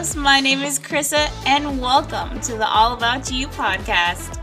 [0.00, 0.16] amigos.
[0.16, 4.36] My name is Krissa, and welcome to the All About You podcast.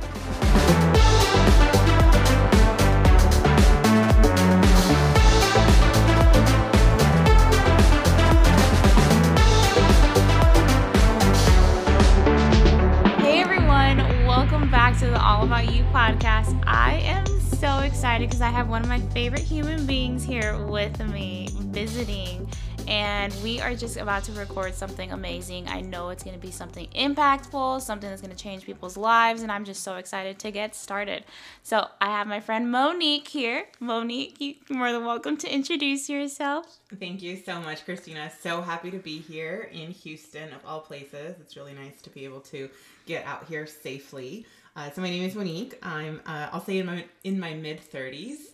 [13.22, 13.98] Hey everyone,
[14.28, 16.62] welcome back to the All About You podcast.
[16.68, 21.00] I am so excited because I have one of my favorite human beings here with
[21.12, 22.47] me visiting
[22.88, 25.68] and we are just about to record something amazing.
[25.68, 29.42] I know it's going to be something impactful, something that's going to change people's lives,
[29.42, 31.26] and I'm just so excited to get started.
[31.64, 33.66] So, I have my friend Monique here.
[33.80, 36.80] Monique, you're more than welcome to introduce yourself.
[37.00, 38.32] Thank you so much, Christina.
[38.42, 41.36] So happy to be here in Houston, of all places.
[41.42, 42.70] It's really nice to be able to
[43.06, 44.46] get out here safely.
[44.78, 45.76] Uh, so my name is Monique.
[45.82, 48.52] I'm uh, I'll say in my in my mid thirties.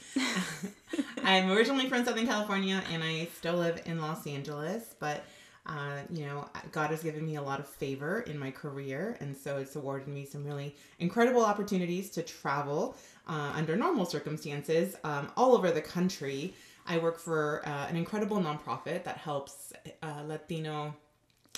[1.26, 4.96] I'm originally from Southern California, and I still live in Los Angeles.
[5.02, 5.26] But
[5.66, 9.36] uh, you know, God has given me a lot of favor in my career, and
[9.36, 12.96] so it's awarded me some really incredible opportunities to travel
[13.28, 16.54] uh, under normal circumstances um, all over the country.
[16.88, 20.96] I work for uh, an incredible nonprofit that helps uh, Latino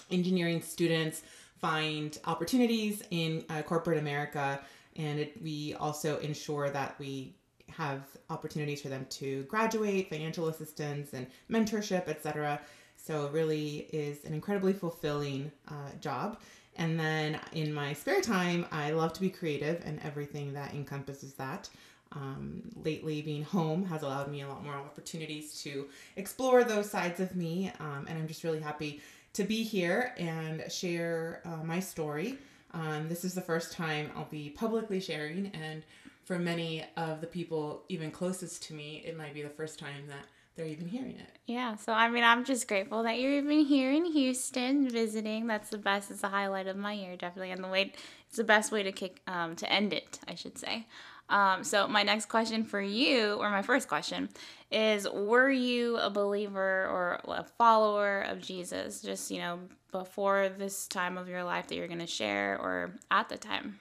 [0.10, 1.22] engineering students
[1.66, 4.60] find opportunities in uh, corporate America,
[4.98, 7.34] and it, we also ensure that we
[7.72, 12.62] have opportunities for them to graduate, financial assistance, and mentorship, etc.
[12.98, 16.40] So it really is an incredibly fulfilling uh, job.
[16.76, 21.34] And then in my spare time, I love to be creative and everything that encompasses
[21.34, 21.68] that.
[22.12, 27.20] Um, lately, being home has allowed me a lot more opportunities to explore those sides
[27.20, 29.02] of me, um, and I'm just really happy
[29.36, 32.38] to be here and share uh, my story.
[32.74, 35.84] Um, this is the first time I'll be publicly sharing, and
[36.24, 40.08] for many of the people even closest to me, it might be the first time
[40.08, 40.26] that
[40.56, 41.38] they're even hearing it.
[41.46, 45.48] Yeah, so I mean, I'm just grateful that you're even here in Houston visiting.
[45.48, 46.12] That's the best.
[46.12, 47.94] It's the highlight of my year, definitely, and the way
[48.28, 50.88] it's the best way to kick um, to end it, I should say.
[51.28, 54.30] Um, so my next question for you, or my first question,
[54.72, 59.02] is: Were you a believer or a follower of Jesus?
[59.02, 59.60] Just you know,
[59.92, 63.80] before this time of your life that you're going to share, or at the time?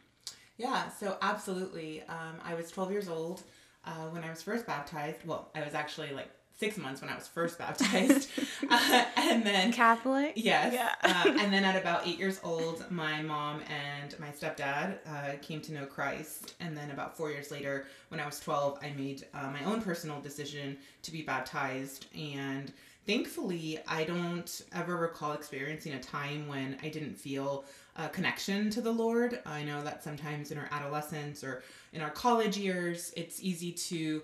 [0.57, 2.03] Yeah, so absolutely.
[2.03, 3.43] Um, I was 12 years old
[3.85, 5.19] uh, when I was first baptized.
[5.27, 8.31] Well, I was actually like six months when I was first baptized.
[8.71, 9.73] uh, and then.
[9.73, 10.33] Catholic?
[10.37, 10.73] Yes.
[10.73, 10.95] Yeah.
[11.03, 15.61] uh, and then at about eight years old, my mom and my stepdad uh, came
[15.63, 16.55] to know Christ.
[16.61, 19.83] And then about four years later, when I was 12, I made uh, my own
[19.83, 22.07] personal decision to be baptized.
[22.17, 22.73] And
[23.07, 27.65] thankfully, I don't ever recall experiencing a time when I didn't feel
[27.97, 29.41] a connection to the Lord.
[29.47, 31.63] I know that sometimes in our adolescence or
[31.93, 34.23] in our college years, it's easy to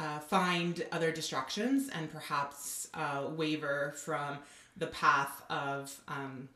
[0.00, 4.38] uh, find other distractions and perhaps uh, waver from
[4.76, 6.48] the path of, um,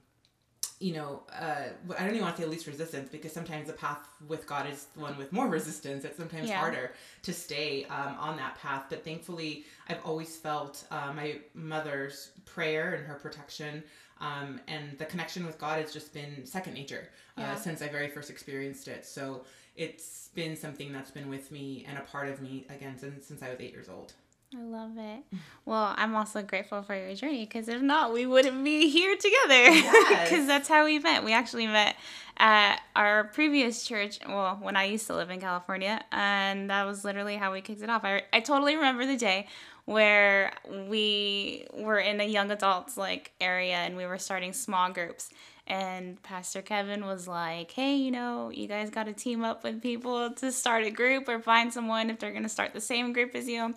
[0.81, 1.67] you know, uh,
[1.99, 4.87] I don't even want to say least resistance because sometimes the path with God is
[4.95, 6.05] one with more resistance.
[6.05, 6.59] It's sometimes yeah.
[6.59, 8.87] harder to stay um, on that path.
[8.89, 13.83] But thankfully, I've always felt uh, my mother's prayer and her protection.
[14.21, 17.55] Um, and the connection with God has just been second nature uh, yeah.
[17.57, 19.05] since I very first experienced it.
[19.05, 19.45] So
[19.77, 23.43] it's been something that's been with me and a part of me again since, since
[23.43, 24.15] I was eight years old.
[24.57, 25.25] I love it.
[25.65, 29.73] Well, I'm also grateful for your journey because if not, we wouldn't be here together.
[29.73, 30.47] Because yes.
[30.47, 31.25] that's how we met.
[31.25, 31.97] We actually met
[32.37, 37.05] at our previous church, well, when I used to live in California, and that was
[37.05, 38.05] literally how we kicked it off.
[38.05, 39.49] I, I totally remember the day
[39.87, 40.53] where
[40.89, 45.29] we were in a young adults like area and we were starting small groups
[45.67, 49.81] and Pastor Kevin was like, hey, you know, you guys got to team up with
[49.81, 53.13] people to start a group or find someone if they're going to start the same
[53.13, 53.75] group as you.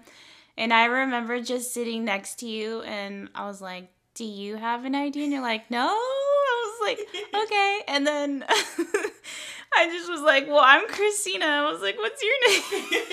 [0.57, 4.83] And I remember just sitting next to you and I was like, do you have
[4.83, 5.23] an idea?
[5.23, 5.87] And you're like, no.
[5.87, 6.99] I was like,
[7.43, 7.81] okay.
[7.87, 8.45] And then
[9.75, 11.45] I just was like, well, I'm Christina.
[11.45, 13.03] I was like, what's your name?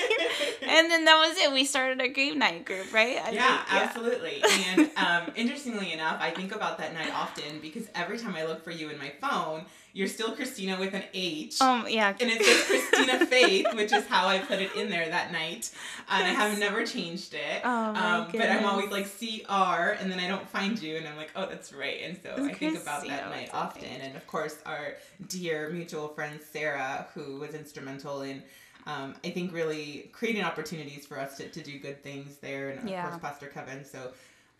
[0.63, 1.53] and then that was it.
[1.53, 3.19] We started a game night group, right?
[3.23, 4.43] I yeah, think, yeah, absolutely.
[4.69, 8.65] and um, interestingly enough, I think about that night often because every time I look
[8.65, 11.61] for you in my phone, you're still Christina with an H.
[11.61, 12.15] Um, yeah.
[12.21, 15.71] And it says Christina Faith, which is how I put it in there that night.
[16.11, 17.63] And I have never changed it.
[17.63, 21.07] Oh, my um, But I'm always like CR, and then I don't find you, and
[21.07, 22.01] I'm like, oh, that's right.
[22.03, 23.85] And so it's I think about that night often.
[23.85, 24.95] And of course, our
[25.29, 28.43] dear mutual friend Sarah, who was instrumental in.
[28.87, 32.81] Um, I think really creating opportunities for us to, to do good things there, and
[32.81, 33.09] of yeah.
[33.09, 33.83] course Pastor Kevin.
[33.83, 34.11] So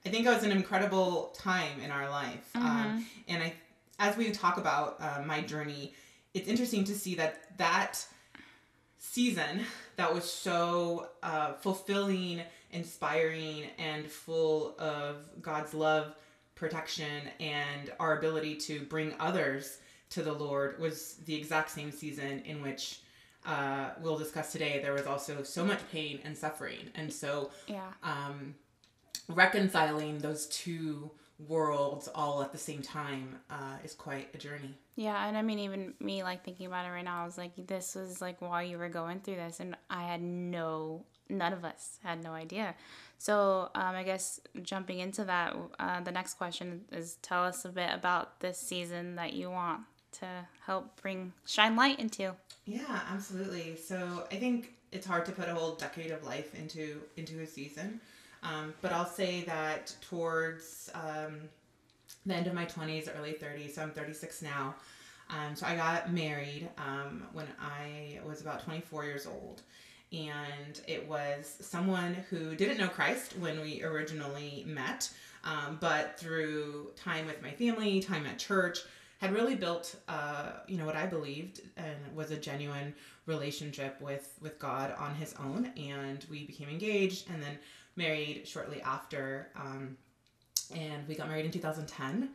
[0.07, 2.67] I think it was an incredible time in our life, mm-hmm.
[2.67, 3.53] um, and I
[3.99, 5.95] as we talk about uh, my journey,
[6.33, 8.05] it's interesting to see that that
[8.99, 9.61] season
[9.97, 12.43] that was so uh, fulfilling,
[12.73, 16.15] inspiring, and full of God's love
[16.55, 19.79] protection and our ability to bring others
[20.11, 23.01] to the Lord was the exact same season in which
[23.45, 24.81] uh, we'll discuss today.
[24.83, 28.55] There was also so much pain and suffering, and so yeah, um,
[29.29, 34.75] reconciling those two worlds all at the same time uh, is quite a journey.
[34.97, 37.53] Yeah, and I mean, even me, like thinking about it right now, I was like,
[37.67, 41.65] this was like while you were going through this, and I had no, none of
[41.65, 42.75] us had no idea.
[43.19, 47.71] So um, I guess jumping into that, uh, the next question is tell us a
[47.71, 49.81] bit about this season that you want
[50.21, 50.27] to
[50.65, 52.35] help bring shine light into.
[52.67, 53.77] Yeah, absolutely.
[53.77, 57.47] So I think it's hard to put a whole decade of life into into a
[57.47, 58.01] season.
[58.45, 61.41] Um, but I'll say that towards um,
[62.27, 64.75] the end of my 20s, early 30s, so I'm 36 now.
[65.31, 69.63] Um, so I got married um, when I was about 24 years old.
[70.13, 75.11] And it was someone who didn't know Christ when we originally met,
[75.43, 78.81] um, but through time with my family, time at church,
[79.25, 82.95] had really built, uh, you know, what I believed and was a genuine
[83.27, 85.73] relationship with with God on His own.
[85.77, 87.59] And we became engaged, and then
[87.97, 89.49] married shortly after.
[89.57, 89.97] Um,
[90.75, 92.31] and we got married in 2010.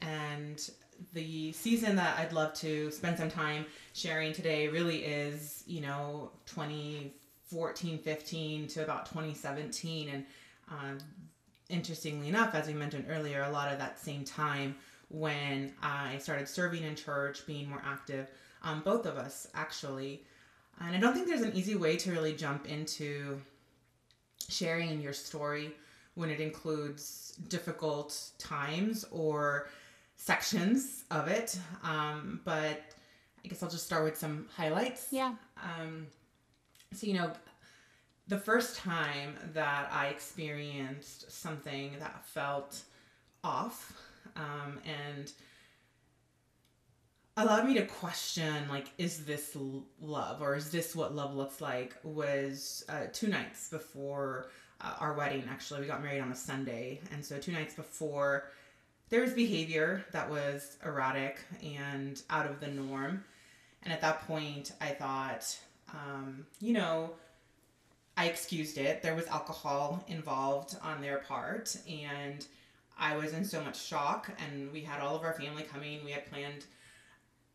[0.00, 0.70] And
[1.12, 6.30] the season that I'd love to spend some time sharing today really is, you know,
[6.46, 10.08] 2014, 15 to about 2017.
[10.08, 10.26] And
[10.70, 10.98] um,
[11.68, 14.74] interestingly enough, as we mentioned earlier, a lot of that same time
[15.12, 18.28] when I started serving in church, being more active,
[18.62, 20.24] um, both of us actually.
[20.80, 23.40] And I don't think there's an easy way to really jump into
[24.48, 25.72] sharing your story
[26.14, 29.68] when it includes difficult times or
[30.16, 31.58] sections of it.
[31.82, 32.82] Um, but
[33.44, 35.08] I guess I'll just start with some highlights.
[35.10, 35.34] Yeah.
[35.62, 36.06] Um,
[36.92, 37.32] so, you know,
[38.28, 42.80] the first time that I experienced something that felt
[43.44, 43.92] off
[44.36, 45.32] um, and
[47.36, 49.56] allowed me to question like is this
[50.00, 54.50] love or is this what love looks like was uh, two nights before
[54.80, 55.80] uh, our wedding actually.
[55.80, 58.50] We got married on a sunday and so two nights before
[59.08, 63.24] there was behavior that was erratic and out of the norm.
[63.82, 65.58] And at that point i thought
[65.92, 67.12] um, you know
[68.18, 69.02] i excused it.
[69.02, 72.44] There was alcohol involved on their part and
[72.98, 76.10] i was in so much shock and we had all of our family coming we
[76.10, 76.64] had planned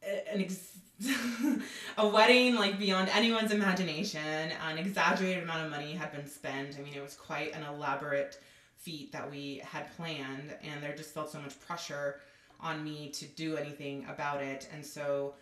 [0.03, 0.77] an ex-
[1.97, 4.21] a wedding like beyond anyone's imagination.
[4.21, 6.75] An exaggerated amount of money had been spent.
[6.77, 8.39] I mean, it was quite an elaborate
[8.77, 12.21] feat that we had planned, and there just felt so much pressure
[12.59, 14.67] on me to do anything about it.
[14.73, 15.35] And so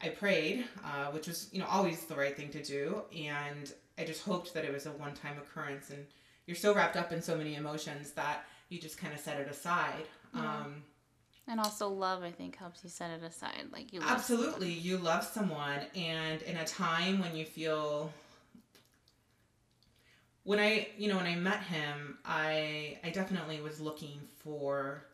[0.00, 4.04] I prayed, uh, which was you know always the right thing to do, and I
[4.04, 5.90] just hoped that it was a one-time occurrence.
[5.90, 6.06] And
[6.46, 9.48] you're so wrapped up in so many emotions that you just kind of set it
[9.48, 10.06] aside.
[10.34, 10.40] Yeah.
[10.40, 10.82] Um,
[11.46, 13.66] and also love, I think, helps you set it aside.
[13.72, 14.86] Like you absolutely, someone.
[14.86, 18.12] you love someone, and in a time when you feel
[20.44, 25.04] when I, you know, when I met him, I I definitely was looking for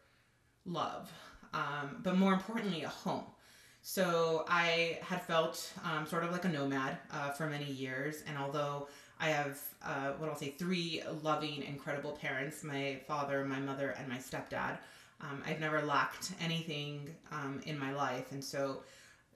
[0.65, 1.11] love,
[1.53, 3.25] um, but more importantly, a home.
[3.81, 8.37] So I had felt um, sort of like a nomad uh, for many years, and
[8.37, 8.89] although
[9.21, 14.09] I have uh, what I'll say three loving, incredible parents: my father, my mother, and
[14.09, 14.79] my stepdad.
[15.21, 18.83] Um, I've never lacked anything um, in my life, and so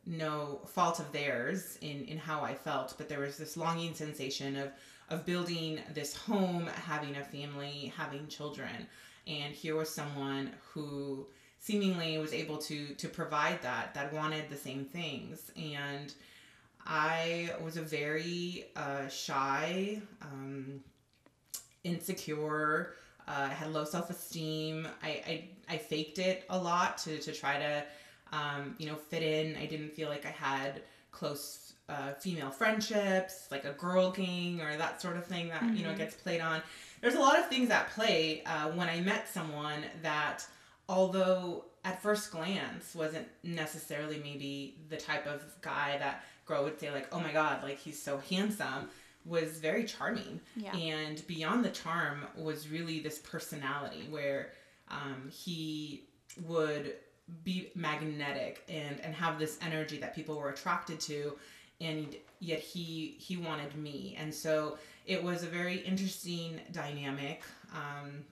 [0.07, 2.95] no fault of theirs in in how I felt.
[2.97, 4.71] But there was this longing sensation of
[5.11, 8.87] of building this home, having a family, having children,
[9.27, 11.27] and here was someone who
[11.59, 16.15] seemingly was able to to provide that that wanted the same things and
[16.87, 20.81] i was a very uh, shy um,
[21.85, 22.95] insecure
[23.29, 24.87] uh, I had low self esteem.
[25.03, 27.85] I, I, I faked it a lot to, to try to,
[28.33, 29.57] um, you know, fit in.
[29.57, 34.77] I didn't feel like I had close uh, female friendships, like a girl gang or
[34.77, 35.77] that sort of thing that, mm-hmm.
[35.77, 35.99] you know, mm-hmm.
[35.99, 36.63] gets played on.
[37.01, 40.45] There's a lot of things at play uh, when I met someone that,
[40.89, 46.91] although at first glance wasn't necessarily maybe the type of guy that girl would say
[46.91, 48.89] like, oh my God, like he's so handsome
[49.25, 50.41] was very charming.
[50.57, 50.75] Yeah.
[50.77, 54.51] And beyond the charm was really this personality where
[54.89, 56.05] um, he
[56.45, 56.95] would
[57.45, 61.37] be magnetic and and have this energy that people were attracted to
[61.81, 67.43] and yet he he wanted me and so it was a very interesting dynamic
[67.75, 68.25] um,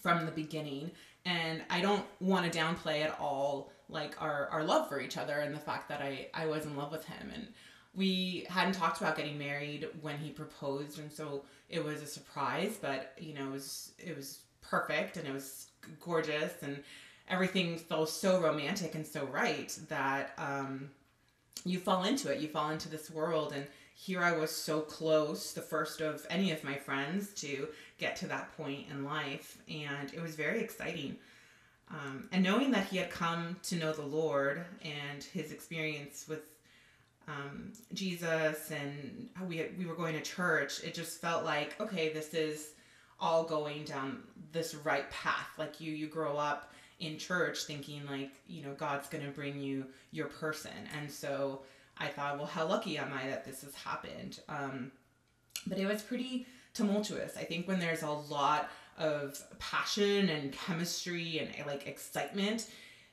[0.00, 0.90] from the beginning
[1.24, 5.38] and i don't want to downplay at all like our, our love for each other
[5.40, 7.48] and the fact that i i was in love with him and
[7.94, 12.78] we hadn't talked about getting married when he proposed and so it was a surprise
[12.80, 15.68] but you know it was it was perfect and it was
[16.00, 16.82] gorgeous and
[17.28, 20.90] everything felt so romantic and so right that um,
[21.64, 22.40] you fall into it.
[22.40, 26.52] You fall into this world and here I was so close, the first of any
[26.52, 31.16] of my friends to get to that point in life, and it was very exciting.
[31.90, 36.42] Um, and knowing that he had come to know the Lord and his experience with
[37.26, 42.12] um, Jesus and how we we were going to church, it just felt like okay,
[42.12, 42.72] this is
[43.20, 45.48] all going down this right path.
[45.58, 49.86] Like you, you grow up in church thinking like you know God's gonna bring you
[50.12, 51.62] your person, and so
[51.98, 54.40] I thought, well, how lucky am I that this has happened?
[54.48, 54.92] Um,
[55.66, 56.46] but it was pretty
[56.78, 57.36] tumultuous.
[57.36, 62.70] I think when there's a lot of passion and chemistry and like excitement,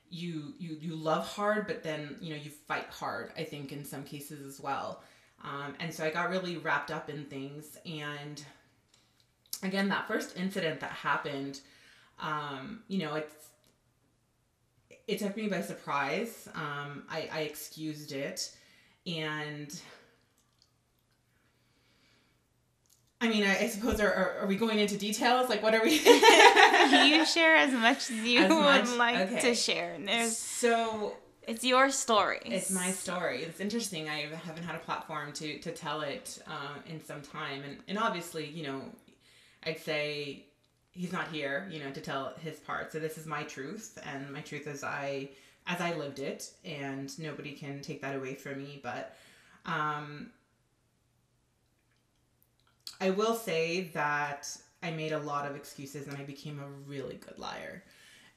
[0.09, 3.31] you you you love hard, but then you know you fight hard.
[3.37, 5.03] I think in some cases as well.
[5.43, 7.77] Um, and so I got really wrapped up in things.
[7.85, 8.43] And
[9.61, 11.59] again, that first incident that happened,
[12.19, 13.49] um, you know, it's
[15.07, 16.47] it took me by surprise.
[16.55, 18.55] Um, I, I excused it
[19.05, 19.79] and
[23.21, 25.49] I mean, I, I suppose are, are, are, we going into details?
[25.49, 25.91] Like, what are we?
[25.99, 28.97] you share as much as you as would much?
[28.97, 29.39] like okay.
[29.41, 29.97] to share.
[30.03, 31.15] There's so
[31.47, 32.39] it's your story.
[32.45, 33.43] It's my story.
[33.43, 34.09] It's interesting.
[34.09, 37.97] I haven't had a platform to to tell it uh, in some time, and and
[37.97, 38.81] obviously, you know,
[39.63, 40.45] I'd say
[40.91, 42.91] he's not here, you know, to tell his part.
[42.91, 45.29] So this is my truth, and my truth is I
[45.67, 48.79] as I lived it, and nobody can take that away from me.
[48.83, 49.15] But
[49.65, 50.31] um,
[52.99, 57.15] I will say that I made a lot of excuses and I became a really
[57.15, 57.83] good liar.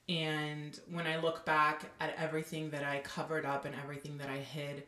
[0.08, 4.38] And when I look back at everything that I covered up and everything that I
[4.38, 4.84] hid,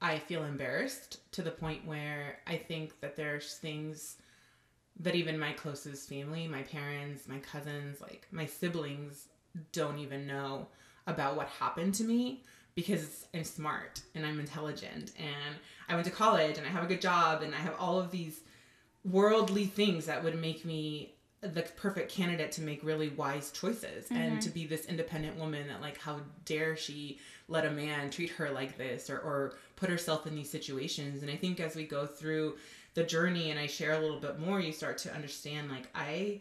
[0.00, 4.16] I feel embarrassed to the point where I think that there's things
[5.00, 9.28] that even my closest family, my parents, my cousins, like my siblings,
[9.72, 10.66] don't even know
[11.06, 12.42] about what happened to me
[12.74, 15.56] because I'm smart and I'm intelligent and
[15.88, 18.10] I went to college and I have a good job and I have all of
[18.10, 18.40] these
[19.10, 24.16] worldly things that would make me the perfect candidate to make really wise choices mm-hmm.
[24.16, 28.30] and to be this independent woman that like how dare she let a man treat
[28.30, 31.84] her like this or, or put herself in these situations and i think as we
[31.84, 32.56] go through
[32.94, 36.40] the journey and i share a little bit more you start to understand like i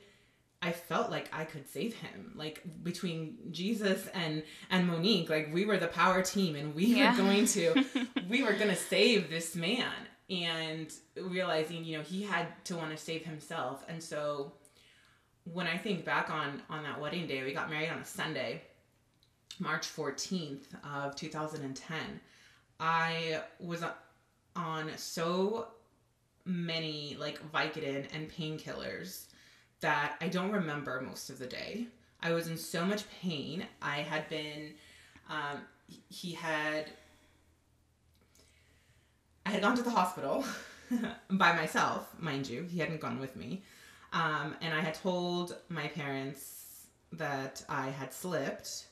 [0.61, 2.31] I felt like I could save him.
[2.33, 4.41] Like between Jesus and
[4.71, 7.11] and Monique, like we were the power team and we yeah.
[7.11, 7.85] were going to
[8.29, 9.91] we were going to save this man
[10.29, 13.85] and realizing, you know, he had to want to save himself.
[13.87, 14.53] And so
[15.43, 18.61] when I think back on on that wedding day, we got married on a Sunday,
[19.59, 21.97] March 14th of 2010.
[22.79, 23.83] I was
[24.55, 25.67] on so
[26.45, 29.25] many like Vicodin and painkillers
[29.81, 31.87] that I don't remember most of the day.
[32.21, 33.65] I was in so much pain.
[33.81, 34.73] I had been,
[35.29, 35.61] um,
[36.09, 36.91] he had,
[39.45, 40.43] I had gone to the hospital
[41.29, 42.63] by myself, mind you.
[42.63, 43.63] He hadn't gone with me.
[44.11, 48.87] Um, and I had told my parents that I had slipped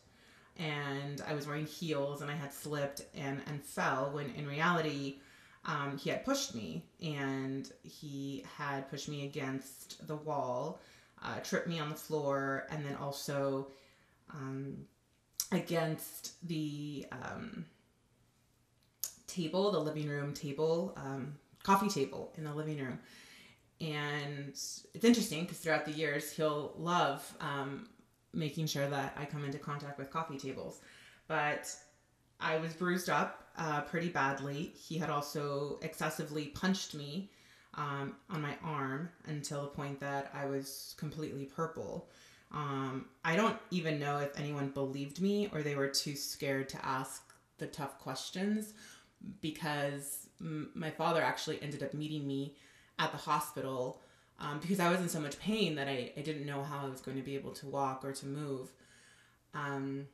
[0.58, 5.16] and I was wearing heels and I had slipped and, and fell when in reality,
[5.66, 10.82] um, he had pushed me and he had pushed me against the wall,
[11.24, 13.68] uh, tripped me on the floor, and then also
[14.30, 14.76] um,
[15.52, 17.66] against the um,
[19.34, 23.00] table, the living room table, um, coffee table in the living room.
[23.82, 27.90] And it's interesting because throughout the years, he'll love um,
[28.34, 30.82] making sure that I come into contact with coffee tables.
[31.28, 31.74] But
[32.40, 34.74] I was bruised up uh, pretty badly.
[34.76, 37.30] He had also excessively punched me
[37.76, 42.10] um, on my arm until the point that I was completely purple.
[42.52, 46.86] Um, I don't even know if anyone believed me or they were too scared to
[46.86, 48.74] ask the tough questions
[49.42, 52.56] because m- my father actually ended up meeting me
[53.00, 54.02] at the hospital
[54.40, 56.90] um, because I was in so much pain that I, I didn't know how I
[56.90, 58.72] was going to be able to walk or to move.
[59.54, 60.08] Um,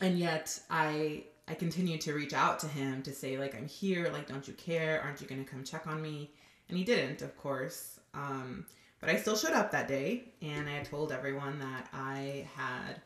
[0.00, 4.10] and yet I I continued to reach out to him to say like I'm here,
[4.12, 5.00] like don't you care?
[5.02, 6.30] Aren't you gonna come check on me?
[6.68, 7.98] And he didn't, of course.
[8.12, 8.66] Um,
[9.00, 13.00] but I still showed up that day, and I told everyone that I had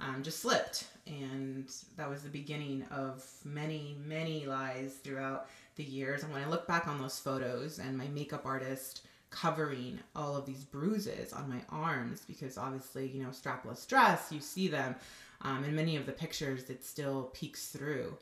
[0.00, 6.22] um, just slipped, and that was the beginning of many, many lies throughout the years.
[6.22, 10.46] And when I look back on those photos and my makeup artist covering all of
[10.46, 14.94] these bruises on my arms, because obviously, you know, strapless dress, you see them
[15.42, 18.16] um, in many of the pictures, it still peeks through.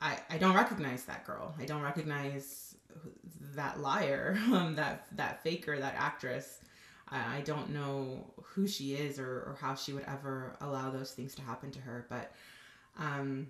[0.00, 1.54] I, I don't recognize that girl.
[1.60, 2.74] I don't recognize
[3.54, 6.58] that liar, um, that that faker, that actress.
[7.12, 11.34] I don't know who she is or, or how she would ever allow those things
[11.34, 12.06] to happen to her.
[12.08, 12.32] But
[12.98, 13.48] um,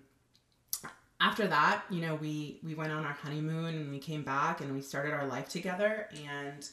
[1.21, 4.75] after that, you know, we we went on our honeymoon and we came back and
[4.75, 6.09] we started our life together.
[6.29, 6.69] And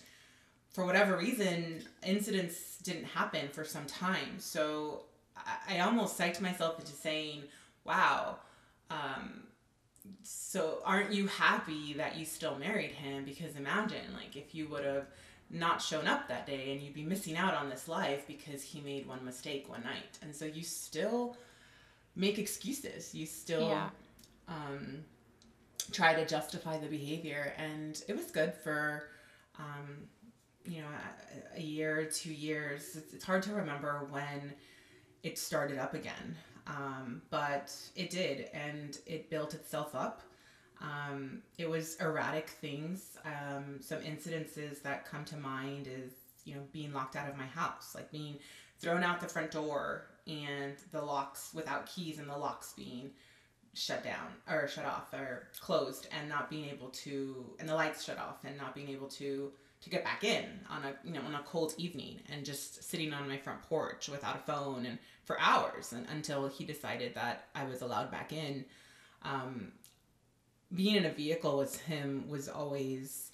[0.72, 4.40] for whatever reason, incidents didn't happen for some time.
[4.40, 5.04] So
[5.38, 7.44] I, I almost psyched myself into saying,
[7.84, 8.40] "Wow."
[8.90, 9.44] Um,
[10.24, 14.84] so aren't you happy that you still married him because imagine like if you would
[14.84, 15.06] have
[15.50, 18.82] not shown up that day and you'd be missing out on this life because he
[18.82, 20.20] made one mistake one night.
[20.22, 21.38] And so you still
[22.16, 23.16] make excuses.
[23.16, 23.90] You still yeah.
[24.48, 25.04] um,
[25.92, 27.54] try to justify the behavior.
[27.58, 29.10] And it was good for
[29.58, 30.08] um,
[30.66, 30.88] you know
[31.56, 32.96] a, a year two years.
[32.96, 34.54] It's, it's, hard to remember when
[35.24, 36.36] it started up again.
[36.68, 38.50] Um, but it did.
[38.54, 40.22] And it built itself up
[40.82, 43.18] um, it was erratic things.
[43.26, 46.14] Um, some incidences that come to mind is,
[46.46, 48.38] you know, being locked out of my house, like being
[48.80, 53.12] thrown out the front door and the locks without keys and the locks being
[53.74, 58.04] shut down or shut off or closed and not being able to and the lights
[58.04, 61.22] shut off and not being able to to get back in on a you know
[61.22, 64.98] on a cold evening and just sitting on my front porch without a phone and
[65.24, 68.66] for hours and until he decided that I was allowed back in
[69.22, 69.72] um,
[70.74, 73.32] being in a vehicle with him was always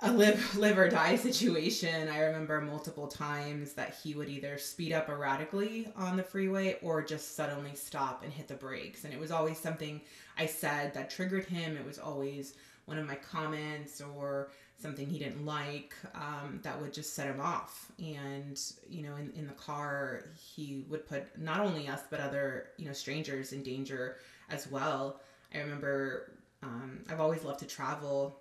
[0.00, 2.08] a live live or die situation.
[2.08, 7.02] I remember multiple times that he would either speed up erratically on the freeway or
[7.02, 9.04] just suddenly stop and hit the brakes.
[9.04, 10.00] And it was always something
[10.36, 11.76] I said that triggered him.
[11.76, 12.54] It was always
[12.84, 17.40] one of my comments or something he didn't like um, that would just set him
[17.40, 17.90] off.
[17.98, 22.68] And, you know, in, in the car, he would put not only us, but other,
[22.76, 24.18] you know, strangers in danger
[24.48, 25.20] as well.
[25.54, 26.32] I remember
[26.62, 28.40] um, I've always loved to travel.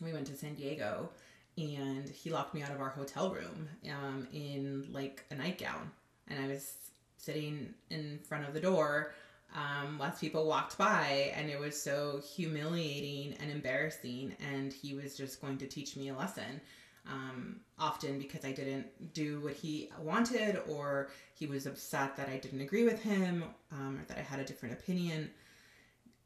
[0.00, 1.10] We went to San Diego
[1.56, 5.90] and he locked me out of our hotel room um, in like a nightgown.
[6.28, 6.74] And I was
[7.16, 9.14] sitting in front of the door
[9.54, 14.94] um, lots of people walked by and it was so humiliating and embarrassing and he
[14.94, 16.60] was just going to teach me a lesson
[17.08, 22.36] um, often because i didn't do what he wanted or he was upset that i
[22.36, 25.30] didn't agree with him um, or that i had a different opinion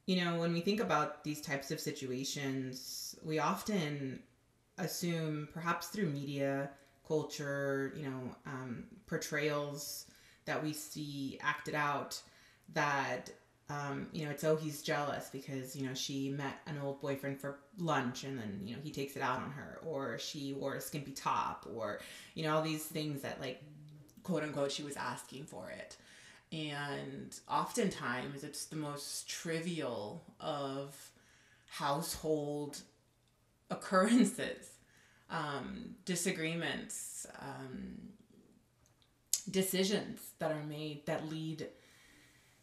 [0.07, 4.21] you know, when we think about these types of situations, we often
[4.79, 6.71] assume, perhaps through media,
[7.07, 10.07] culture, you know, um, portrayals
[10.47, 12.21] that we see acted out,
[12.73, 13.31] that
[13.71, 17.41] um, you know, it's oh he's jealous because you know she met an old boyfriend
[17.41, 20.75] for lunch and then you know he takes it out on her, or she wore
[20.75, 22.01] a skimpy top, or
[22.35, 23.63] you know all these things that like
[24.25, 25.97] quote unquote she was asking for it
[26.53, 30.97] and oftentimes it's the most trivial of
[31.69, 32.81] household
[33.71, 34.69] occurrences.
[35.31, 38.11] Um, disagreements um,
[39.49, 41.69] decisions that are made that lead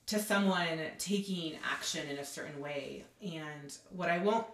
[0.08, 3.06] to someone taking action in a certain way.
[3.22, 4.48] And what i won't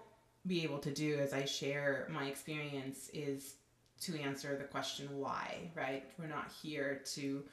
[0.45, 3.55] be able to do as i share my experience is
[4.01, 6.03] to answer the question why right?
[6.19, 7.43] We're not here to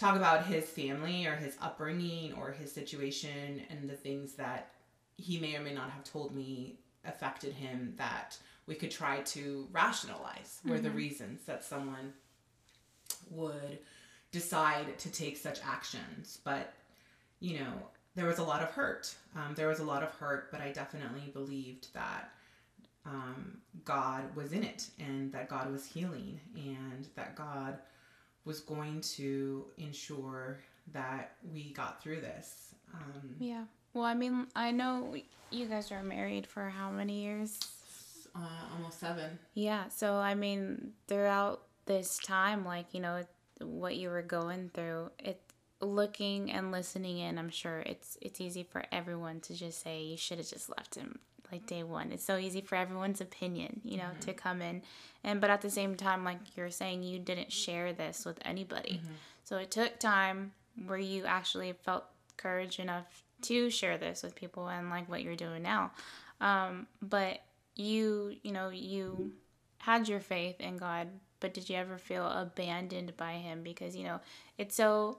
[0.00, 4.70] talk about his family or his upbringing or his situation and the things that
[5.18, 9.68] he may or may not have told me affected him that we could try to
[9.72, 10.84] rationalize were mm-hmm.
[10.84, 12.14] the reasons that someone
[13.30, 13.78] would
[14.32, 16.38] decide to take such actions.
[16.44, 16.72] But,
[17.40, 17.72] you know,
[18.14, 19.14] there was a lot of hurt.
[19.36, 22.30] Um, there was a lot of hurt, but I definitely believed that
[23.04, 27.78] um, God was in it and that God was healing and that God
[28.50, 30.58] was going to ensure
[30.92, 32.74] that we got through this.
[32.92, 33.62] Um, yeah.
[33.94, 35.14] Well, I mean, I know
[35.52, 37.60] you guys are married for how many years?
[38.34, 39.38] Uh, almost seven.
[39.54, 39.86] Yeah.
[39.86, 43.22] So, I mean, throughout this time, like, you know,
[43.60, 45.40] what you were going through, it
[45.80, 50.16] looking and listening in, I'm sure it's it's easy for everyone to just say you
[50.16, 51.20] should have just left him
[51.52, 52.12] like day one.
[52.12, 54.20] It's so easy for everyone's opinion, you know, mm-hmm.
[54.20, 54.82] to come in.
[55.24, 59.00] And but at the same time, like you're saying, you didn't share this with anybody.
[59.02, 59.14] Mm-hmm.
[59.44, 60.52] So it took time
[60.86, 62.04] where you actually felt
[62.36, 65.92] courage enough to share this with people and like what you're doing now.
[66.40, 67.40] Um, but
[67.76, 69.32] you, you know, you
[69.78, 71.08] had your faith in God,
[71.40, 73.62] but did you ever feel abandoned by him?
[73.62, 74.20] Because, you know,
[74.58, 75.18] it's so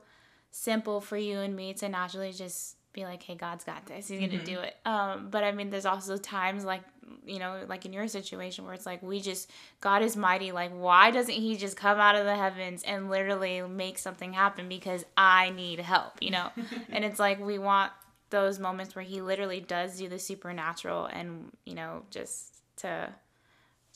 [0.52, 4.08] simple for you and me to naturally just be like, hey, God's got this.
[4.08, 4.46] He's gonna mm-hmm.
[4.46, 4.76] do it.
[4.86, 6.82] Um, but I mean, there's also times like,
[7.26, 9.50] you know, like in your situation where it's like we just
[9.80, 10.52] God is mighty.
[10.52, 14.68] Like, why doesn't He just come out of the heavens and literally make something happen?
[14.68, 16.50] Because I need help, you know.
[16.90, 17.92] and it's like we want
[18.30, 23.10] those moments where He literally does do the supernatural, and you know, just to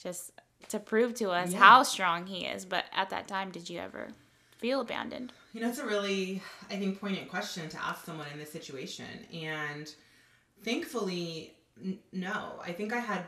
[0.01, 0.31] just
[0.69, 1.59] to prove to us yeah.
[1.59, 2.65] how strong he is.
[2.65, 4.09] But at that time, did you ever
[4.57, 5.31] feel abandoned?
[5.55, 9.05] You know, it's a really, I think, poignant question to ask someone in this situation.
[9.33, 9.89] And
[10.65, 12.59] thankfully, n- no.
[12.61, 13.23] I think I had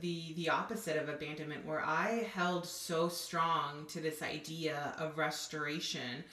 [0.00, 6.24] the the opposite of abandonment where I held so strong to this idea of restoration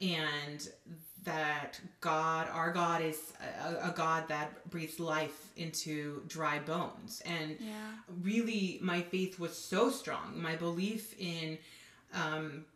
[0.00, 0.68] and
[1.24, 3.32] that God, our God, is
[3.64, 7.20] a, a, God that breathes life into dry bones.
[7.26, 7.90] And yeah.
[8.22, 10.40] really, my faith was so strong.
[10.40, 11.58] My belief in
[12.14, 12.66] um,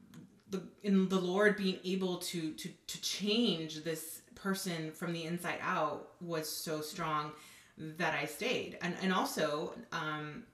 [0.50, 5.59] the in the Lord being able to to to change this person from the inside
[5.61, 7.32] out was so strong
[7.78, 8.78] that I stayed.
[8.82, 10.44] And and also um,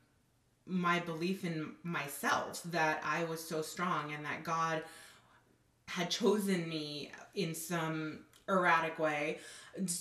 [0.67, 4.83] my belief in myself that I was so strong and that God
[5.87, 9.39] had chosen me in some erratic way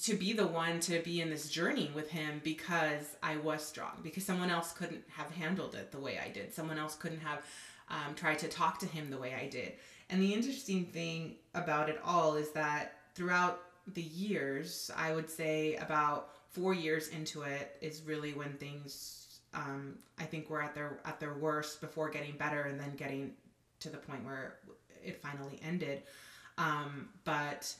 [0.03, 3.99] to be the one to be in this journey with him because I was strong
[4.01, 7.43] because someone else couldn't have handled it the way I did someone else couldn't have
[7.91, 9.73] um, tried to talk to him the way I did
[10.09, 13.61] and the interesting thing about it all is that throughout
[13.93, 19.97] the years I would say about four years into it is really when things um,
[20.19, 23.33] I think were at their at their worst before getting better and then getting
[23.79, 24.57] to the point where
[25.03, 26.03] it finally ended.
[26.57, 27.73] Um, but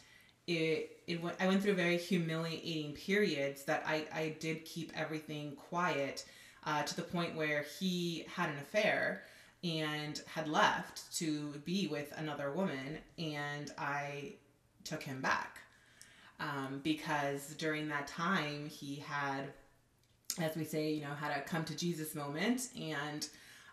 [0.47, 6.25] it it I went through very humiliating periods that I I did keep everything quiet
[6.65, 9.23] uh, to the point where he had an affair
[9.63, 14.33] and had left to be with another woman and I
[14.83, 15.59] took him back
[16.39, 19.53] um, because during that time he had
[20.39, 23.27] as we say you know had a come to jesus moment and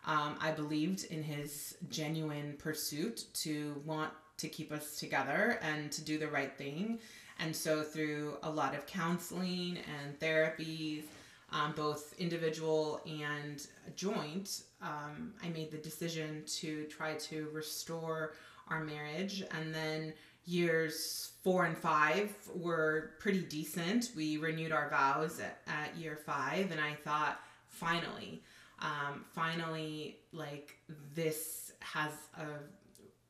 [0.09, 6.03] um, I believed in his genuine pursuit to want to keep us together and to
[6.03, 6.99] do the right thing.
[7.41, 11.05] And so, through a lot of counseling and therapies,
[11.53, 18.35] um, both individual and joint, um, I made the decision to try to restore
[18.69, 19.43] our marriage.
[19.59, 20.13] And then
[20.45, 24.11] years four and five were pretty decent.
[24.17, 28.43] We renewed our vows at, at year five, and I thought, finally,
[28.81, 30.77] um, finally like
[31.15, 32.45] this has a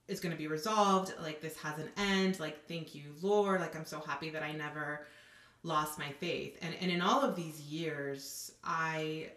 [0.09, 3.77] is going to be resolved like this has an end like thank you lord like
[3.77, 5.07] i'm so happy that i never
[5.63, 9.29] lost my faith and and in all of these years i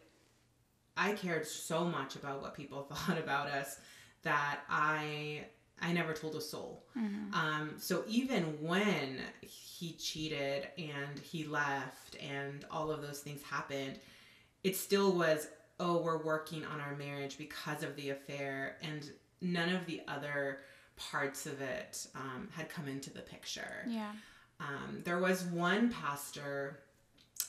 [0.98, 3.80] i cared so much about what people thought about us
[4.24, 5.44] that i
[5.82, 7.34] i never told a soul mm-hmm.
[7.34, 14.00] um so even when he cheated and he left and all of those things happened
[14.64, 15.48] it still was
[15.82, 20.60] oh, we're working on our marriage because of the affair, and none of the other
[20.96, 23.84] parts of it um, had come into the picture.
[23.88, 24.12] Yeah.
[24.62, 26.80] Um, there was one pastor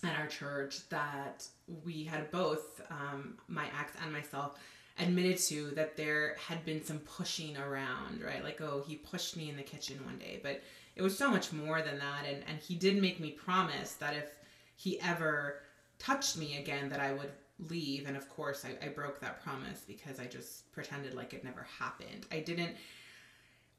[0.02, 1.46] at our church that
[1.84, 4.58] we had both, um, my ex and myself,
[4.98, 8.42] admitted to that there had been some pushing around, right?
[8.42, 10.62] Like, oh, he pushed me in the kitchen one day, but
[10.96, 12.24] it was so much more than that.
[12.26, 14.34] And, and he did make me promise that if
[14.76, 15.60] he ever
[15.98, 17.30] touched me again, that I would
[17.68, 18.06] leave.
[18.06, 21.66] And of course, I, I broke that promise because I just pretended like it never
[21.78, 22.26] happened.
[22.30, 22.76] I didn't.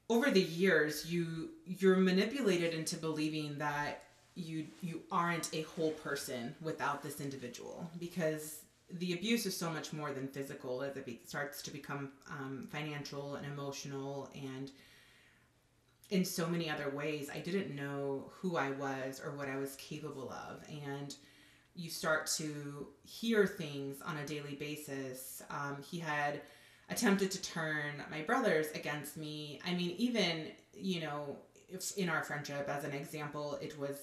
[0.08, 4.02] Over the years, you you're manipulated into believing that
[4.34, 9.92] you you aren't a whole person without this individual because the abuse is so much
[9.92, 14.70] more than physical as it be, starts to become um, financial and emotional and
[16.10, 19.74] in so many other ways i didn't know who i was or what i was
[19.76, 21.16] capable of and
[21.74, 25.42] you start to hear things on a daily basis.
[25.50, 26.40] Um, he had
[26.90, 29.60] attempted to turn my brothers against me.
[29.66, 31.36] I mean, even, you know,
[31.96, 33.96] in our friendship, as an example, it was,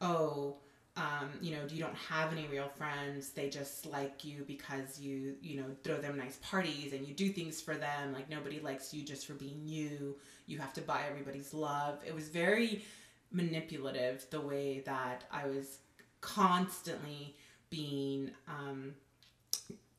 [0.00, 0.56] oh,
[0.96, 3.30] um, you know, you don't have any real friends.
[3.30, 7.30] They just like you because you, you know, throw them nice parties and you do
[7.30, 8.12] things for them.
[8.12, 10.16] Like nobody likes you just for being you.
[10.46, 11.98] You have to buy everybody's love.
[12.06, 12.84] It was very
[13.32, 15.78] manipulative the way that I was
[16.20, 17.34] constantly
[17.70, 18.94] being um,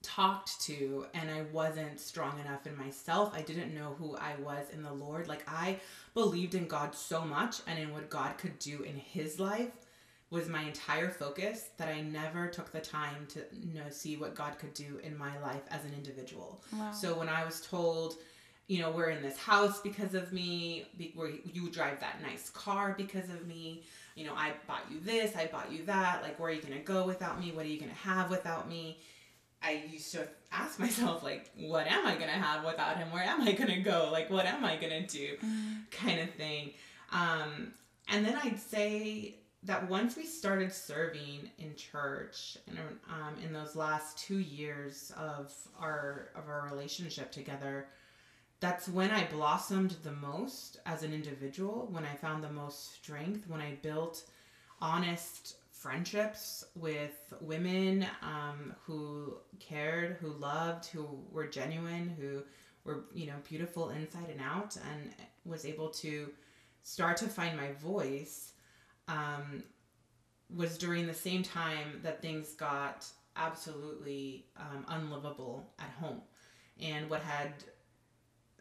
[0.05, 3.33] talked to and I wasn't strong enough in myself.
[3.33, 5.27] I didn't know who I was in the Lord.
[5.27, 5.79] Like I
[6.13, 9.71] believed in God so much and in what God could do in his life
[10.29, 14.35] was my entire focus that I never took the time to you know see what
[14.35, 16.61] God could do in my life as an individual.
[16.73, 16.91] Wow.
[16.91, 18.15] So when I was told
[18.67, 22.95] you know, we're in this house because of me, where you drive that nice car
[22.97, 23.83] because of me
[24.15, 26.23] you know, I bought you this, I bought you that.
[26.23, 27.51] Like, where are you going to go without me?
[27.51, 28.97] What are you going to have without me?
[29.65, 33.11] I used to ask myself, like, what am I to have without him?
[33.11, 34.09] Where am I to go?
[34.11, 35.37] Like, what am I to do?
[35.43, 35.91] Mm.
[35.91, 36.71] Kind of thing.
[37.11, 37.73] Um,
[38.07, 42.77] and then I'd say that once we started serving in church and
[43.09, 47.87] um, in those last two years of our of our relationship together
[48.59, 53.49] that's when i blossomed the most as an individual when i found the most strength
[53.49, 54.23] when i built
[54.81, 62.41] honest friendships with women um, who cared who loved who were genuine who
[62.83, 65.11] were you know beautiful inside and out and
[65.45, 66.31] was able to
[66.81, 68.53] start to find my voice
[69.07, 69.61] um,
[70.55, 76.19] was during the same time that things got absolutely um, unlivable at home
[76.81, 77.53] and what had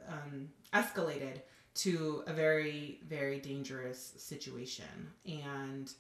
[0.07, 1.41] um, escalated
[1.73, 5.11] to a very very dangerous situation.
[5.27, 5.91] And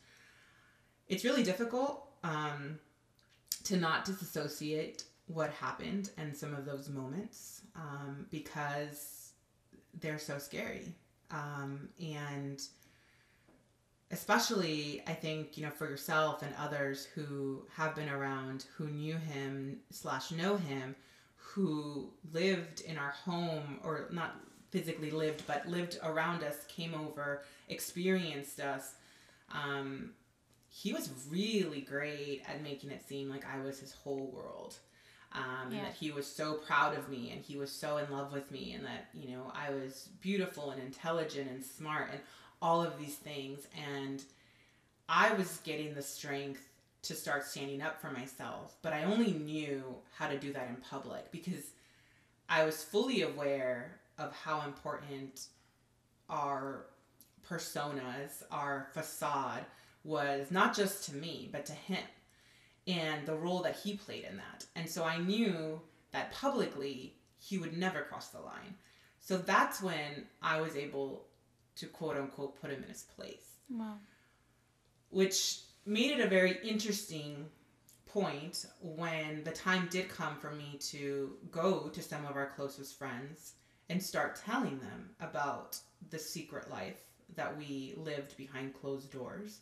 [1.08, 2.78] it's really difficult um,
[3.64, 9.32] to not disassociate what happened and some of those moments um, because
[10.00, 10.92] they're so scary.
[11.30, 12.62] Um, and
[14.10, 19.16] especially i think you know for yourself and others who have been around who knew
[19.16, 20.94] him slash know him
[21.36, 24.36] who lived in our home or not
[24.70, 28.94] physically lived but lived around us came over experienced us
[29.52, 30.10] um,
[30.76, 34.76] he was really great at making it seem like i was his whole world
[35.32, 35.78] um, yeah.
[35.78, 38.50] and that he was so proud of me and he was so in love with
[38.50, 42.20] me and that you know i was beautiful and intelligent and smart and
[42.64, 43.68] all of these things.
[43.94, 44.24] And
[45.06, 46.66] I was getting the strength
[47.02, 49.84] to start standing up for myself, but I only knew
[50.16, 51.72] how to do that in public because
[52.48, 55.48] I was fully aware of how important
[56.30, 56.86] our
[57.46, 59.66] personas, our facade
[60.04, 62.04] was not just to me, but to him
[62.86, 64.66] and the role that he played in that.
[64.76, 65.80] And so I knew
[66.12, 68.74] that publicly he would never cross the line.
[69.20, 71.26] So that's when I was able
[71.76, 73.56] to quote unquote put him in his place.
[73.70, 73.94] Wow.
[75.10, 77.46] Which made it a very interesting
[78.06, 82.98] point when the time did come for me to go to some of our closest
[82.98, 83.54] friends
[83.88, 85.78] and start telling them about
[86.10, 87.00] the secret life
[87.34, 89.60] that we lived behind closed doors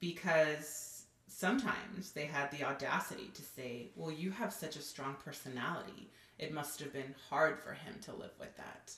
[0.00, 6.10] because sometimes they had the audacity to say, Well, you have such a strong personality.
[6.38, 8.92] It must have been hard for him to live with that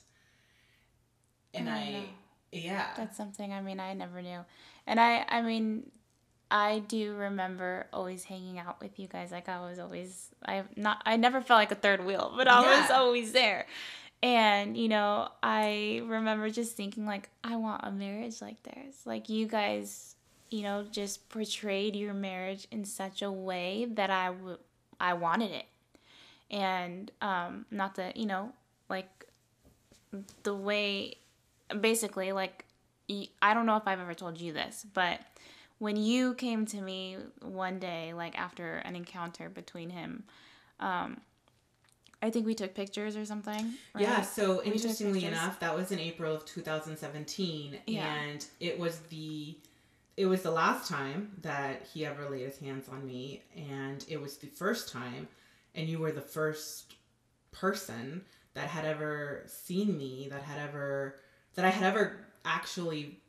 [1.55, 2.03] and I, I
[2.51, 2.87] yeah.
[2.97, 4.39] That's something I mean I never knew.
[4.85, 5.91] And I I mean
[6.51, 9.31] I do remember always hanging out with you guys.
[9.31, 12.61] Like I was always I not I never felt like a third wheel, but I
[12.61, 12.81] yeah.
[12.81, 13.65] was always there.
[14.21, 18.95] And you know, I remember just thinking like I want a marriage like theirs.
[19.05, 20.14] Like you guys,
[20.49, 24.59] you know, just portrayed your marriage in such a way that I would
[24.99, 25.65] I wanted it.
[26.49, 28.51] And um not that, you know,
[28.89, 29.27] like
[30.43, 31.15] the way
[31.81, 32.65] basically like
[33.41, 35.19] I don't know if I've ever told you this, but
[35.77, 40.23] when you came to me one day, like after an encounter between him,
[40.79, 41.21] um,
[42.21, 43.73] I think we took pictures or something.
[43.93, 44.01] Right?
[44.01, 44.21] Yeah.
[44.21, 48.05] So we interestingly enough, that was in April of 2017, yeah.
[48.05, 49.55] and it was the
[50.17, 54.21] it was the last time that he ever laid his hands on me, and it
[54.21, 55.27] was the first time,
[55.73, 56.95] and you were the first
[57.51, 58.23] person
[58.53, 61.15] that had ever seen me, that had ever
[61.55, 63.19] that I had ever actually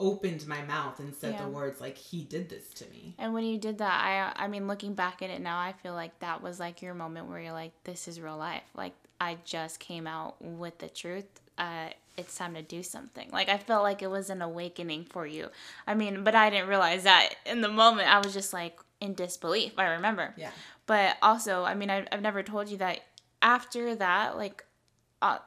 [0.00, 1.42] opened my mouth and said yeah.
[1.42, 3.14] the words like he did this to me.
[3.18, 5.94] And when you did that, I I mean looking back at it now, I feel
[5.94, 8.64] like that was like your moment where you're like this is real life.
[8.74, 11.40] Like I just came out with the truth.
[11.56, 13.28] Uh it's time to do something.
[13.32, 15.48] Like I felt like it was an awakening for you.
[15.86, 18.12] I mean, but I didn't realize that in the moment.
[18.12, 19.72] I was just like in disbelief.
[19.78, 20.34] I remember.
[20.36, 20.50] Yeah.
[20.86, 23.00] But also, I mean, I, I've never told you that
[23.40, 24.64] after that, like,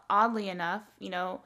[0.10, 1.41] oddly enough, you know,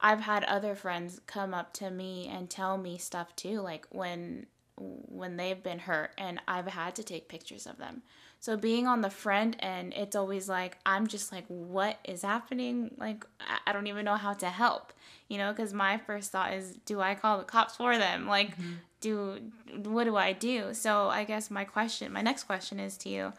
[0.00, 4.46] I've had other friends come up to me and tell me stuff too, like when
[4.76, 8.02] when they've been hurt and I've had to take pictures of them.
[8.44, 12.90] So being on the front end, it's always like I'm just like what is happening?
[12.98, 13.24] Like
[13.66, 14.92] I don't even know how to help.
[15.28, 18.26] You know, cuz my first thought is do I call the cops for them?
[18.26, 18.74] Like mm-hmm.
[19.00, 20.74] do what do I do?
[20.74, 23.32] So I guess my question, my next question is to you.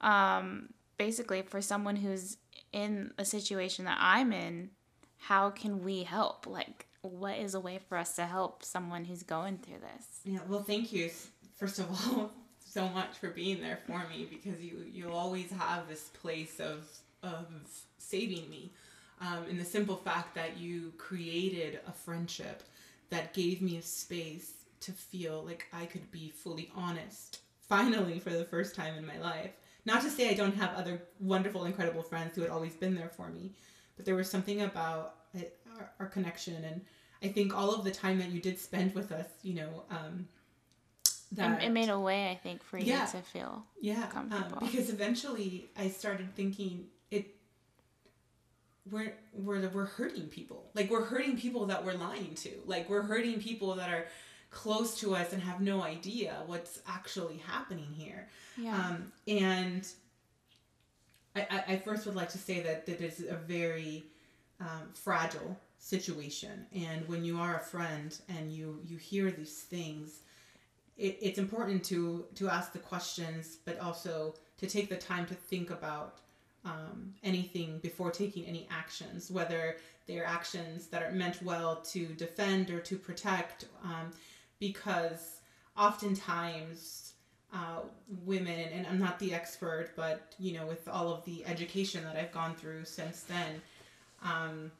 [0.00, 2.36] Um basically for someone who's
[2.72, 4.70] in a situation that I'm in,
[5.18, 6.46] how can we help?
[6.46, 10.20] Like, what is a way for us to help someone who's going through this?
[10.22, 11.10] Yeah, well, thank you,
[11.56, 12.30] first of all,
[12.72, 16.88] so much for being there for me because you you always have this place of
[17.22, 17.46] of
[17.98, 18.72] saving me.
[19.20, 22.64] Um, in the simple fact that you created a friendship
[23.10, 28.30] that gave me a space to feel like I could be fully honest, finally, for
[28.30, 29.52] the first time in my life.
[29.84, 33.10] Not to say I don't have other wonderful, incredible friends who had always been there
[33.10, 33.52] for me,
[33.96, 36.80] but there was something about it, our, our connection and
[37.22, 40.26] I think all of the time that you did spend with us, you know, um,
[41.32, 44.58] that it, it made a way, I think, for you to feel yeah um, comfortable.
[44.60, 47.34] Um, because eventually, I started thinking it.
[48.90, 50.70] We're we're we're hurting people.
[50.74, 52.50] Like we're hurting people that we're lying to.
[52.66, 54.06] Like we're hurting people that are
[54.50, 58.28] close to us and have no idea what's actually happening here.
[58.58, 58.76] Yeah.
[58.76, 59.88] Um, and
[61.34, 64.04] I, I first would like to say that that is a very
[64.60, 70.20] um, fragile situation, and when you are a friend and you you hear these things,
[71.02, 75.34] it, it's important to to ask the questions, but also to take the time to
[75.34, 76.18] think about
[76.64, 82.06] um, anything before taking any actions, whether they are actions that are meant well to
[82.14, 84.10] defend or to protect, um,
[84.60, 85.40] because
[85.76, 87.14] oftentimes
[87.52, 87.80] uh,
[88.24, 92.16] women, and I'm not the expert, but you know, with all of the education that
[92.16, 93.60] I've gone through since then,
[94.22, 94.70] um,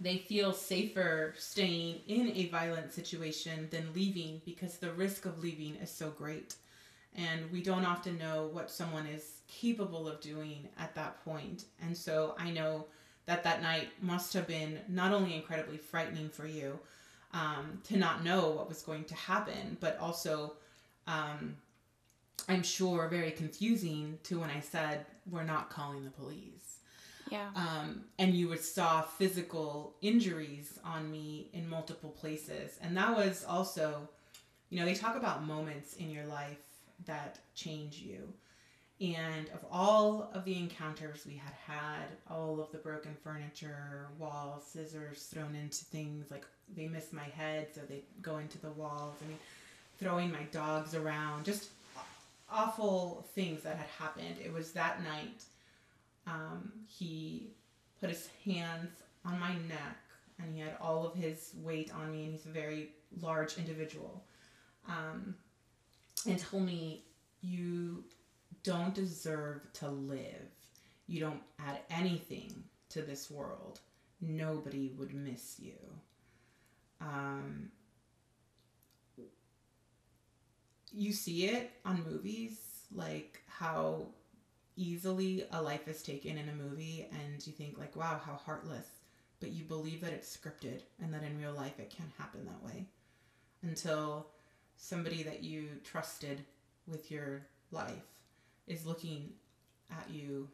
[0.00, 5.76] they feel safer staying in a violent situation than leaving because the risk of leaving
[5.76, 6.54] is so great.
[7.16, 11.64] And we don't often know what someone is capable of doing at that point.
[11.82, 12.86] And so I know
[13.26, 16.78] that that night must have been not only incredibly frightening for you
[17.32, 20.54] um, to not know what was going to happen, but also
[21.06, 21.56] um,
[22.48, 26.69] I'm sure, very confusing to when I said, we're not calling the police.
[27.30, 27.48] Yeah.
[27.54, 32.78] Um, and you would saw physical injuries on me in multiple places.
[32.82, 34.08] And that was also,
[34.68, 36.58] you know, they talk about moments in your life
[37.06, 38.32] that change you.
[39.00, 44.64] And of all of the encounters we had had, all of the broken furniture, walls,
[44.70, 46.44] scissors thrown into things, like
[46.76, 49.14] they miss my head, so they go into the walls.
[49.24, 49.38] I mean,
[49.98, 51.70] throwing my dogs around, just
[52.50, 54.36] awful things that had happened.
[54.44, 55.44] It was that night.
[56.26, 57.54] Um, he
[58.00, 58.90] put his hands
[59.24, 59.98] on my neck
[60.42, 64.24] and he had all of his weight on me, and he's a very large individual.
[64.88, 65.34] Um,
[66.26, 67.04] and told me,
[67.42, 68.04] You
[68.62, 70.48] don't deserve to live.
[71.06, 73.80] You don't add anything to this world.
[74.20, 75.76] Nobody would miss you.
[77.00, 77.70] Um,
[80.92, 82.60] you see it on movies,
[82.94, 84.06] like how
[84.80, 88.86] easily a life is taken in a movie, and you think like, wow, how heartless.
[89.40, 92.62] But you believe that it's scripted and that in real life it can't happen that
[92.62, 92.84] way
[93.62, 94.26] until
[94.76, 96.42] somebody that you trusted
[96.86, 98.04] with your life
[98.66, 99.30] is looking
[99.90, 100.46] at you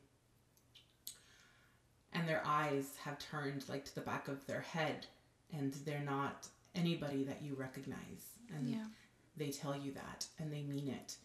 [2.12, 5.06] and their eyes have turned like to the back of their head
[5.52, 8.84] and they're not anybody that you recognize and yeah
[9.36, 11.16] they tell you that and they mean it.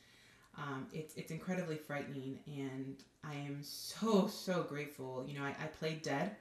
[0.57, 5.25] Um, it's it's incredibly frightening, and I am so so grateful.
[5.27, 6.35] You know, I, I played dead.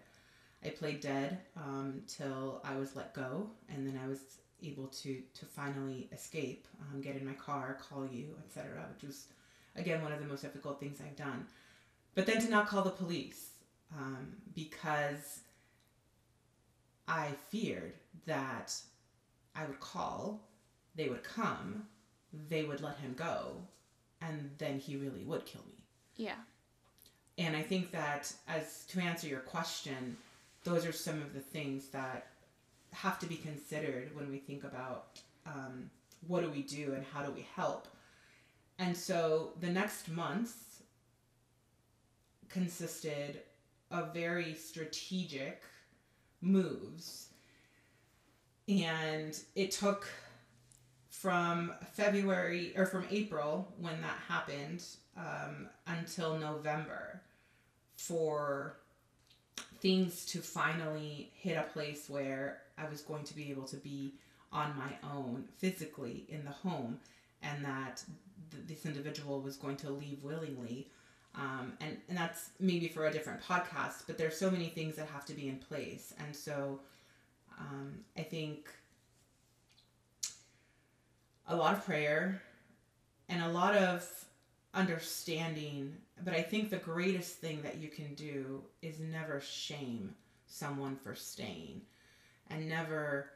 [0.65, 4.19] I played dead um, till I was let go, and then I was
[4.63, 8.85] able to to finally escape, um, get in my car, call you, etc.
[8.95, 9.27] Which was
[9.77, 11.47] again one of the most difficult things I've done.
[12.15, 13.51] But then to not call the police
[13.97, 15.41] um, because
[17.07, 17.95] I feared
[18.27, 18.75] that
[19.55, 20.41] I would call
[20.95, 21.85] they would come,
[22.49, 23.57] they would let him go,
[24.21, 25.79] and then he really would kill me.
[26.17, 26.35] Yeah.
[27.39, 30.17] And I think that, as to answer your question,
[30.65, 32.27] those are some of the things that
[32.93, 35.91] have to be considered when we think about um,
[36.27, 37.89] what do we do and how do we help.
[38.79, 40.83] And so the next months
[42.49, 43.41] consisted
[43.91, 45.63] of very strategic
[46.41, 47.29] moves.
[48.69, 50.09] And it took
[51.21, 54.83] from February or from April when that happened
[55.19, 57.21] um, until November
[57.97, 58.77] for
[59.81, 64.15] things to finally hit a place where I was going to be able to be
[64.51, 66.99] on my own physically in the home
[67.43, 68.03] and that
[68.51, 70.89] th- this individual was going to leave willingly.
[71.35, 75.07] Um, and, and that's maybe for a different podcast, but there's so many things that
[75.09, 76.15] have to be in place.
[76.19, 76.81] And so
[77.59, 78.71] um, I think
[81.51, 82.41] a lot of prayer
[83.29, 84.09] and a lot of
[84.73, 85.97] understanding.
[86.25, 90.15] But I think the greatest thing that you can do is never shame
[90.47, 91.83] someone for staying
[92.49, 93.31] and never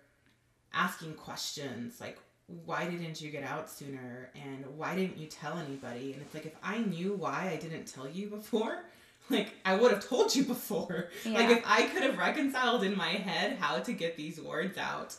[0.72, 2.18] asking questions like,
[2.66, 4.30] why didn't you get out sooner?
[4.34, 6.12] And why didn't you tell anybody?
[6.12, 8.84] And it's like, if I knew why I didn't tell you before,
[9.30, 11.08] like I would have told you before.
[11.24, 11.32] Yeah.
[11.32, 15.16] Like if I could have reconciled in my head how to get these words out,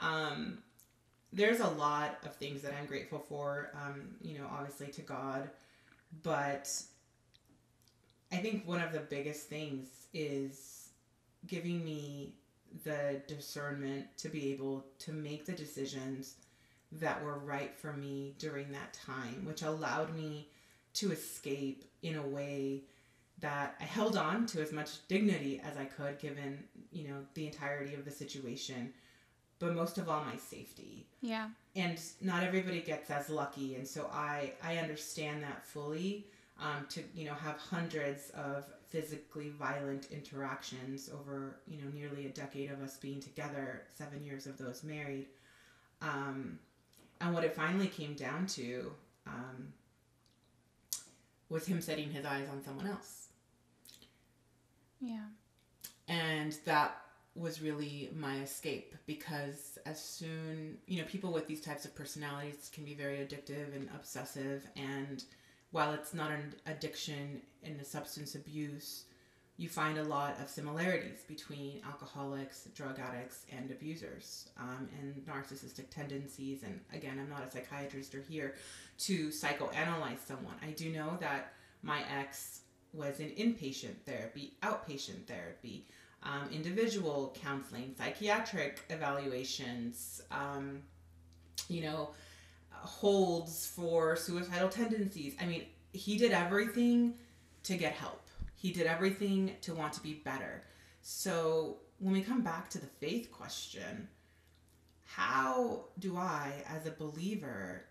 [0.00, 0.58] um,
[1.32, 3.70] there's a lot of things that I'm grateful for.
[3.74, 5.50] Um, you know, obviously to God,
[6.22, 6.70] but
[8.32, 10.88] I think one of the biggest things is
[11.46, 12.34] giving me
[12.84, 16.34] the discernment to be able to make the decisions
[16.92, 20.48] that were right for me during that time, which allowed me
[20.94, 22.82] to escape in a way
[23.40, 27.46] that I held on to as much dignity as I could given, you know, the
[27.46, 28.92] entirety of the situation,
[29.58, 31.06] but most of all my safety.
[31.20, 31.48] Yeah.
[31.74, 36.26] And not everybody gets as lucky, and so I I understand that fully.
[36.60, 42.30] Um, to you know have hundreds of physically violent interactions over you know nearly a
[42.30, 45.26] decade of us being together, seven years of those married,
[46.02, 46.58] um,
[47.20, 48.90] and what it finally came down to
[49.26, 49.72] um,
[51.48, 53.28] was him setting his eyes on someone else.
[55.00, 55.26] Yeah.
[56.08, 57.02] And that
[57.38, 62.70] was really my escape because as soon, you know, people with these types of personalities
[62.72, 64.66] can be very addictive and obsessive.
[64.76, 65.22] And
[65.70, 69.04] while it's not an addiction in a substance abuse,
[69.56, 75.90] you find a lot of similarities between alcoholics, drug addicts, and abusers, um, and narcissistic
[75.90, 76.62] tendencies.
[76.62, 78.54] And again, I'm not a psychiatrist or here
[78.98, 80.54] to psychoanalyze someone.
[80.62, 82.60] I do know that my ex
[82.92, 85.86] was in inpatient therapy, outpatient therapy,
[86.22, 90.82] um, individual counseling, psychiatric evaluations, um,
[91.68, 92.10] you know,
[92.70, 95.34] holds for suicidal tendencies.
[95.40, 97.14] I mean, he did everything
[97.64, 100.64] to get help he did everything to want to be better.
[101.00, 104.08] So when we come back to the faith question,
[105.04, 107.84] how do I, as a believer,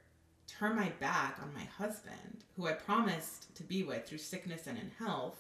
[0.46, 4.78] turn my back on my husband, who I promised to be with through sickness and
[4.78, 5.40] in health,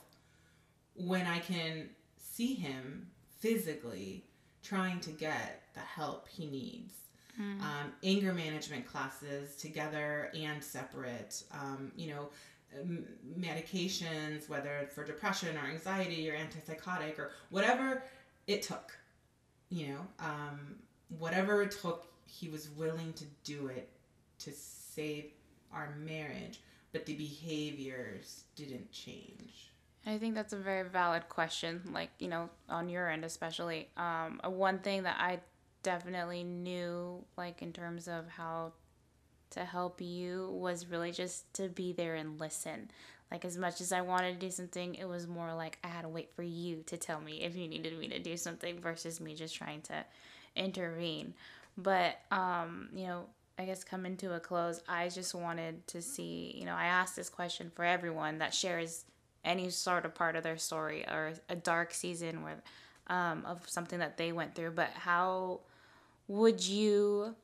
[0.95, 1.89] when I can
[2.31, 3.07] see him
[3.39, 4.25] physically
[4.63, 6.93] trying to get the help he needs?
[7.39, 7.61] Mm.
[7.61, 11.43] Um, anger management classes together and separate.
[11.51, 12.29] Um, you know,
[13.39, 18.03] medications, whether for depression or anxiety or antipsychotic or whatever
[18.47, 18.97] it took,
[19.69, 20.75] you know, um,
[21.19, 23.89] whatever it took, he was willing to do it
[24.39, 25.25] to save
[25.73, 26.59] our marriage,
[26.91, 29.71] but the behaviors didn't change.
[30.07, 33.89] I think that's a very valid question, like, you know, on your end, especially.
[33.97, 35.39] Um, one thing that I
[35.83, 38.71] definitely knew, like, in terms of how
[39.51, 42.91] to help you was really just to be there and listen.
[43.31, 46.03] Like as much as I wanted to do something, it was more like I had
[46.03, 49.19] to wait for you to tell me if you needed me to do something versus
[49.19, 50.05] me just trying to
[50.55, 51.33] intervene.
[51.77, 53.25] But um, you know,
[53.59, 57.15] I guess coming to a close, I just wanted to see, you know, I asked
[57.15, 59.05] this question for everyone that shares
[59.47, 62.61] any sort of part of their story or a dark season where
[63.07, 65.61] um, of something that they went through, but how
[66.27, 67.35] would you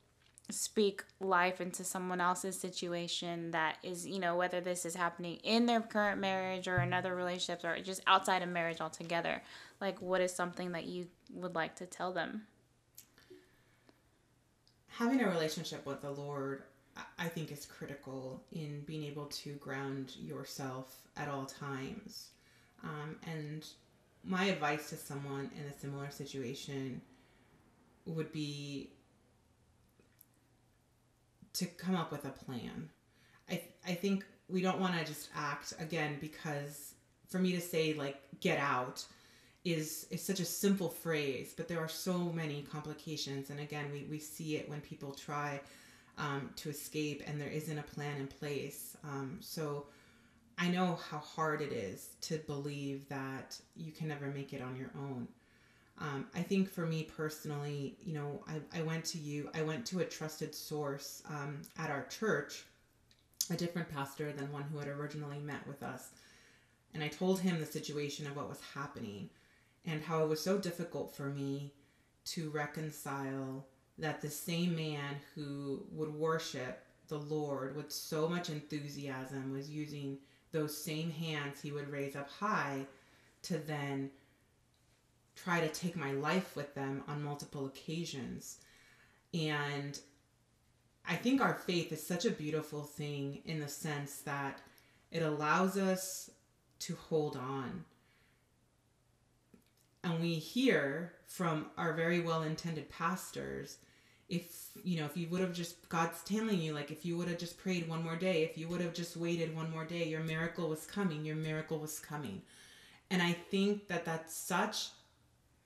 [0.50, 5.66] speak life into someone else's situation that is, you know, whether this is happening in
[5.66, 9.42] their current marriage or in other relationships or just outside of marriage altogether.
[9.80, 12.44] Like, what is something that you would like to tell them?
[14.88, 16.64] Having a relationship with the Lord,
[17.18, 22.30] I think, is critical in being able to ground yourself at all times.
[22.84, 23.66] Um, and
[24.24, 27.02] my advice to someone in a similar situation
[28.06, 28.92] would be
[31.54, 32.90] to come up with a plan.
[33.50, 36.96] I I think we don't want to just act again because
[37.28, 39.06] for me to say like get out
[39.64, 43.50] is is such a simple phrase, but there are so many complications.
[43.50, 45.62] And again, we, we see it when people try
[46.18, 48.96] um, to escape and there isn't a plan in place.
[49.04, 49.88] Um, so
[50.58, 54.76] I know how hard it is to believe that you can never make it on
[54.76, 55.28] your own.
[56.00, 59.86] Um, I think for me personally, you know, I, I went to you, I went
[59.88, 62.64] to a trusted source um, at our church,
[63.50, 66.10] a different pastor than one who had originally met with us.
[66.94, 69.30] And I told him the situation of what was happening
[69.86, 71.72] and how it was so difficult for me
[72.26, 73.66] to reconcile
[73.98, 80.18] that the same man who would worship the Lord with so much enthusiasm was using
[80.52, 82.86] those same hands he would raise up high
[83.44, 84.10] to then
[85.36, 88.58] try to take my life with them on multiple occasions.
[89.34, 90.00] And
[91.08, 94.62] I think our faith is such a beautiful thing in the sense that
[95.12, 96.30] it allows us
[96.80, 97.86] to hold on.
[100.04, 103.78] And we hear from our very well intended pastors
[104.30, 107.28] if you know if you would have just god's telling you like if you would
[107.28, 110.08] have just prayed one more day if you would have just waited one more day
[110.08, 112.42] your miracle was coming your miracle was coming
[113.12, 114.92] and i think that that's such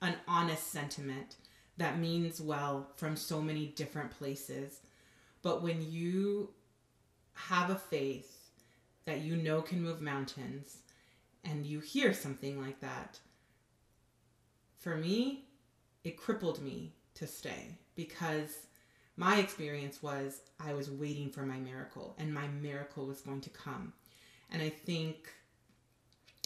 [0.02, 1.36] an honest sentiment
[1.78, 4.80] that means well from so many different places.
[5.44, 6.50] But when you
[7.34, 8.50] have a faith
[9.06, 10.78] that you know can move mountains
[11.44, 13.20] and you hear something like that,
[14.88, 15.44] for me,
[16.06, 18.56] it crippled me to stay because
[19.18, 23.50] my experience was I was waiting for my miracle and my miracle was going to
[23.50, 23.92] come.
[24.50, 25.28] And I think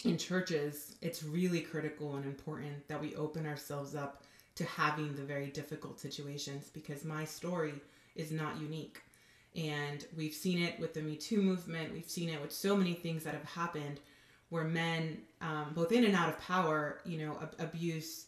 [0.05, 4.23] in churches, it's really critical and important that we open ourselves up
[4.55, 7.75] to having the very difficult situations because my story
[8.15, 9.03] is not unique.
[9.55, 12.95] And we've seen it with the Me Too movement, we've seen it with so many
[12.95, 13.99] things that have happened
[14.49, 18.25] where men, um, both in and out of power, you know, ab- abuse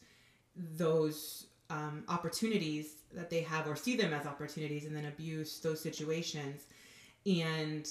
[0.56, 5.80] those um, opportunities that they have or see them as opportunities and then abuse those
[5.80, 6.64] situations.
[7.26, 7.88] And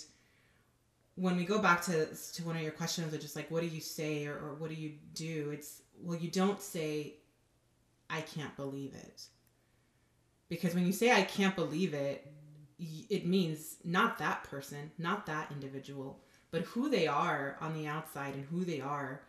[1.16, 3.68] when we go back to, to one of your questions of just like, what do
[3.68, 5.50] you say or, or what do you do?
[5.52, 7.14] It's, well, you don't say,
[8.08, 9.22] I can't believe it.
[10.48, 12.30] Because when you say, I can't believe it,
[13.08, 18.34] it means not that person, not that individual, but who they are on the outside
[18.34, 19.22] and who they are,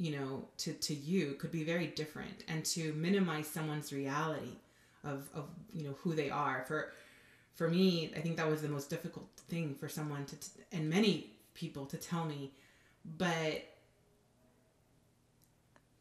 [0.00, 2.42] you know, to, to you could be very different.
[2.48, 4.56] And to minimize someone's reality
[5.04, 5.44] of, of
[5.74, 6.64] you know, who they are.
[6.66, 6.92] For
[7.54, 10.36] for me, I think that was the most difficult thing for someone to,
[10.72, 12.50] and many people to tell me,
[13.18, 13.66] but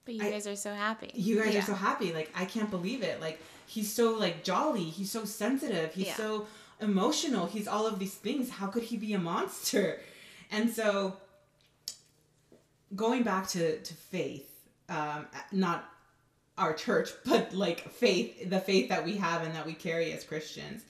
[0.05, 1.11] but you I, guys are so happy.
[1.13, 1.59] You guys yeah.
[1.59, 2.13] are so happy.
[2.13, 3.19] Like I can't believe it.
[3.19, 4.85] Like he's so like jolly.
[4.85, 5.93] He's so sensitive.
[5.93, 6.15] He's yeah.
[6.15, 6.47] so
[6.79, 7.47] emotional.
[7.47, 8.49] He's all of these things.
[8.49, 9.99] How could he be a monster?
[10.51, 11.17] And so
[12.95, 14.49] going back to to faith,
[14.89, 15.89] um, not
[16.57, 20.23] our church, but like faith, the faith that we have and that we carry as
[20.23, 20.83] Christians.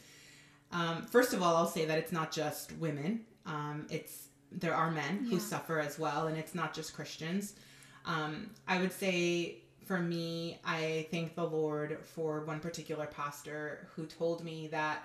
[0.72, 3.22] Um, first of all, I'll say that it's not just women.
[3.46, 5.30] Um, it's there are men yeah.
[5.30, 7.54] who suffer as well, and it's not just Christians.
[8.06, 14.06] Um, I would say for me, I thank the Lord for one particular pastor who
[14.06, 15.04] told me that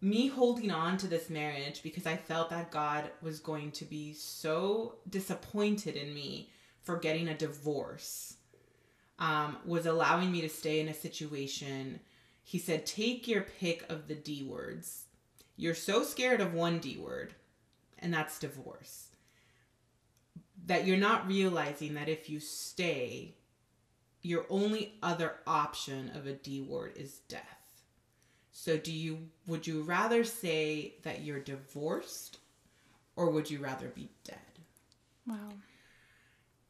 [0.00, 4.12] me holding on to this marriage because I felt that God was going to be
[4.14, 6.50] so disappointed in me
[6.82, 8.36] for getting a divorce
[9.18, 12.00] um, was allowing me to stay in a situation.
[12.42, 15.04] He said, Take your pick of the D words.
[15.56, 17.34] You're so scared of one D word,
[17.98, 19.08] and that's divorce,
[20.66, 23.34] that you're not realizing that if you stay,
[24.22, 27.57] your only other option of a D word is death.
[28.60, 32.38] So do you would you rather say that you're divorced
[33.14, 34.36] or would you rather be dead?
[35.28, 35.50] Wow.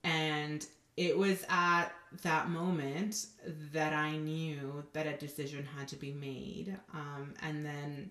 [0.04, 0.66] And
[0.98, 1.86] it was at
[2.22, 3.28] that moment
[3.72, 6.76] that I knew that a decision had to be made.
[6.92, 8.10] Um, and then,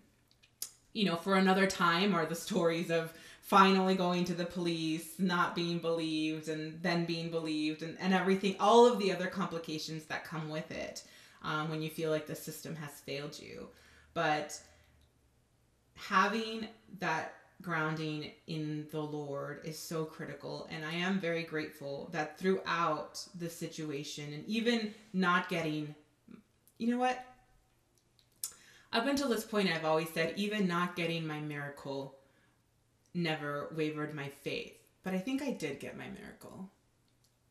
[0.94, 3.14] you know, for another time are the stories of
[3.44, 8.56] finally going to the police, not being believed, and then being believed, and, and everything,
[8.60, 11.04] all of the other complications that come with it
[11.44, 13.68] um, when you feel like the system has failed you.
[14.14, 14.60] But
[15.96, 16.68] having
[17.00, 20.68] that grounding in the Lord is so critical.
[20.72, 25.96] And I am very grateful that throughout the situation, and even not getting,
[26.78, 27.24] you know what?
[28.94, 32.16] Up until this point, I've always said, even not getting my miracle
[33.14, 34.78] never wavered my faith.
[35.04, 36.70] But I think I did get my miracle.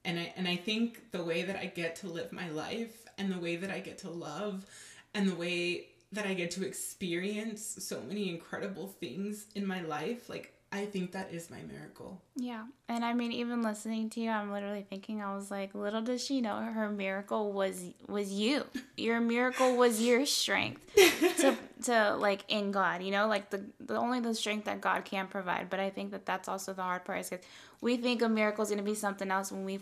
[0.07, 3.31] And I, and I think the way that I get to live my life and
[3.31, 4.65] the way that I get to love
[5.13, 10.29] and the way that I get to experience so many incredible things in my life,
[10.29, 12.21] like I think that is my miracle.
[12.37, 12.65] Yeah.
[12.89, 16.25] And I mean even listening to you, I'm literally thinking I was like, little does
[16.25, 18.65] she know her miracle was was you.
[18.97, 20.85] Your miracle was your strength
[21.39, 25.05] to to like in God, you know, like the the only the strength that God
[25.05, 25.71] can provide.
[25.71, 27.41] But I think that that's also the hard part is cuz
[27.81, 29.81] we think a miracle is going to be something else when we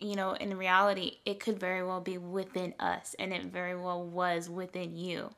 [0.00, 4.04] you know, in reality, it could very well be within us, and it very well
[4.04, 5.30] was within you.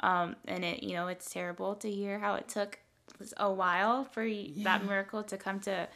[0.00, 2.78] Um, and it, you know, it's terrible to hear how it took
[3.36, 4.64] a while for yeah.
[4.64, 5.88] that miracle to come to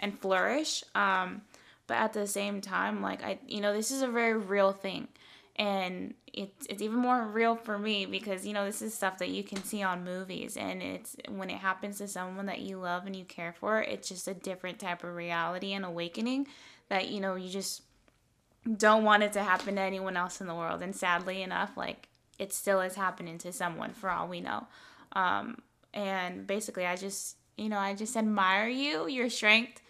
[0.00, 0.82] and flourish.
[0.94, 1.42] Um,
[1.86, 5.08] but at the same time, like I, you know, this is a very real thing,
[5.56, 9.28] and it's it's even more real for me because you know this is stuff that
[9.28, 13.06] you can see on movies, and it's when it happens to someone that you love
[13.06, 16.46] and you care for, it's just a different type of reality and awakening
[16.92, 17.80] that you know you just
[18.76, 20.82] don't want it to happen to anyone else in the world.
[20.82, 24.66] And sadly enough, like it still is happening to someone for all we know.
[25.12, 25.62] Um,
[25.94, 29.80] and basically, I just, you know, I just admire you, your strength,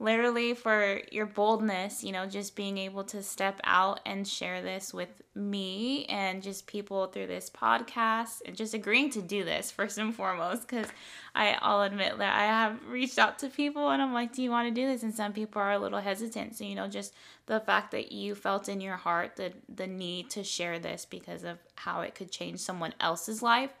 [0.00, 4.94] literally for your boldness, you know, just being able to step out and share this
[4.94, 9.98] with me and just people through this podcast and just agreeing to do this first
[9.98, 10.86] and foremost because
[11.34, 14.50] I I'll admit that I have reached out to people and I'm like, do you
[14.50, 15.02] want to do this?
[15.02, 16.56] And some people are a little hesitant.
[16.56, 17.12] So, you know, just
[17.46, 21.42] the fact that you felt in your heart the the need to share this because
[21.42, 23.72] of how it could change someone else's life,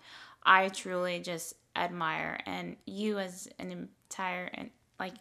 [0.42, 5.14] I truly just admire and you as an entire and like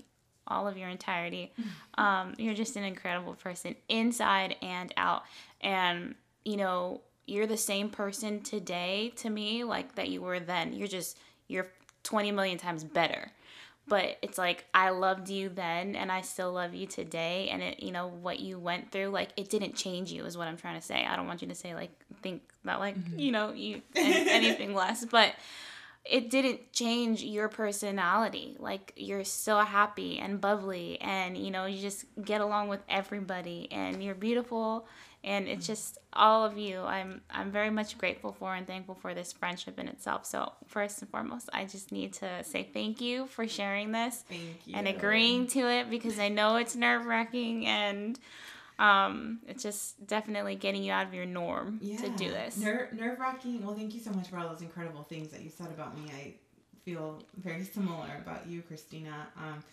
[0.48, 1.54] all of your entirety.
[1.98, 5.24] Um, you're just an incredible person inside and out.
[5.62, 10.74] And you know, you're the same person today to me like that you were then.
[10.74, 11.18] You're just
[11.48, 11.68] you're
[12.04, 13.32] 20 million times better.
[13.90, 17.82] But it's like I loved you then and I still love you today and it
[17.82, 20.80] you know what you went through like it didn't change you is what I'm trying
[20.80, 21.06] to say.
[21.06, 21.92] I don't want you to say like
[22.22, 23.20] think that like, mm-hmm.
[23.20, 25.34] you know, you anything less, but
[26.10, 28.56] it didn't change your personality.
[28.60, 33.68] Like you're still happy and bubbly and you know, you just get along with everybody
[33.72, 34.88] and you're beautiful
[35.24, 35.68] and it's mm.
[35.68, 36.80] just all of you.
[36.82, 40.26] I'm I'm very much grateful for and thankful for this friendship in itself.
[40.26, 44.24] So first and foremost, I just need to say thank you for sharing this
[44.74, 48.18] and agreeing to it because I know it's nerve-wracking and
[48.80, 51.98] um, it's just definitely getting you out of your norm yeah.
[51.98, 52.58] to do this.
[52.58, 53.66] Ner- nerve wracking.
[53.66, 56.12] Well, thank you so much for all those incredible things that you said about me.
[56.16, 56.34] I
[56.86, 59.28] feel very similar about you, Christina.
[59.36, 59.64] Um,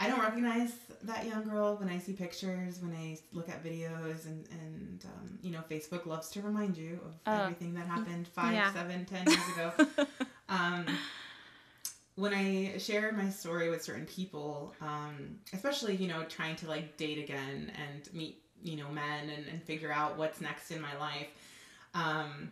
[0.00, 0.72] I don't recognize
[1.02, 5.38] that young girl when I see pictures, when I look at videos, and and um,
[5.42, 8.72] you know, Facebook loves to remind you of uh, everything that happened five, yeah.
[8.72, 10.06] seven, ten years ago.
[10.48, 10.86] um,
[12.18, 16.96] when I share my story with certain people, um, especially, you know, trying to like
[16.96, 20.96] date again and meet, you know, men and, and figure out what's next in my
[20.98, 21.28] life,
[21.94, 22.50] um,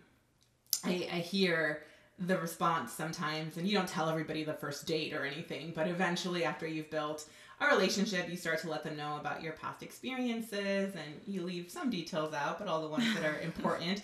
[0.85, 1.83] I, I hear
[2.21, 6.45] the response sometimes, and you don't tell everybody the first date or anything, but eventually,
[6.45, 7.29] after you've built
[7.61, 11.73] a relationship, you start to let them know about your past experiences and you leave
[11.73, 14.03] some details out, but all the ones that are important.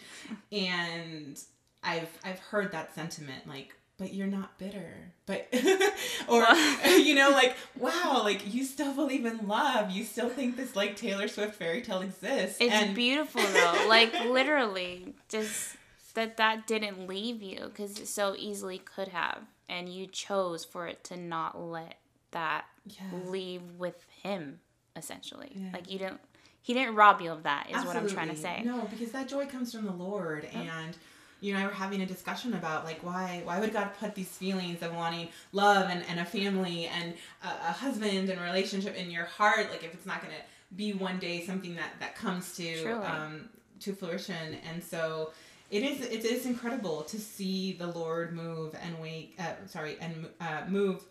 [0.51, 1.41] and
[1.85, 5.13] I've I've heard that sentiment like but you're not bitter.
[5.27, 5.49] But
[6.29, 6.45] or
[6.87, 9.91] you know, like, wow, like you still believe in love.
[9.91, 12.59] You still think this like Taylor Swift fairy tale exists.
[12.61, 12.95] It's and...
[12.95, 13.87] beautiful though.
[13.89, 15.77] like literally just
[16.15, 20.87] that that didn't leave you because it so easily could have and you chose for
[20.87, 21.97] it to not let
[22.33, 23.01] that yes.
[23.27, 24.61] leave with him
[24.97, 25.71] essentially yeah.
[25.73, 26.21] like you didn't
[26.61, 28.01] he didn't rob you of that is Absolutely.
[28.03, 30.97] what i'm trying to say no because that joy comes from the lord and
[31.43, 34.29] you and I were having a discussion about like why why would God put these
[34.29, 39.11] feelings of wanting love and, and a family and a, a husband and relationship in
[39.11, 39.71] your heart?
[39.71, 40.35] Like if it's not gonna
[40.77, 43.49] be one day something that that comes to um,
[43.81, 44.57] to fruition.
[44.71, 45.33] And so
[45.71, 50.29] it is it is incredible to see the Lord move and wake uh, sorry and
[50.41, 51.05] uh, move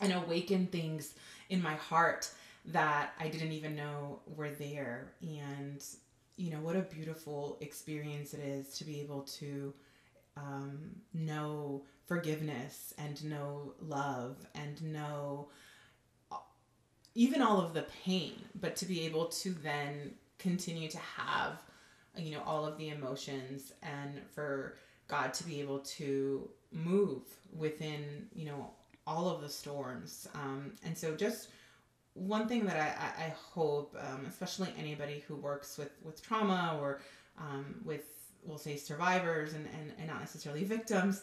[0.00, 1.14] and awaken things
[1.50, 2.30] in my heart
[2.66, 5.12] that I didn't even know were there.
[5.20, 5.84] And
[6.42, 9.72] you know what a beautiful experience it is to be able to
[10.36, 15.48] um, know forgiveness and know love and know
[17.14, 21.58] even all of the pain but to be able to then continue to have
[22.16, 27.22] you know all of the emotions and for god to be able to move
[27.56, 28.70] within you know
[29.06, 30.28] all of the storms.
[30.34, 31.48] Um, and so just
[32.14, 37.00] one thing that I, I, hope, um, especially anybody who works with, with trauma or
[37.38, 38.04] um, with,
[38.44, 41.22] we'll say, survivors and, and, and not necessarily victims,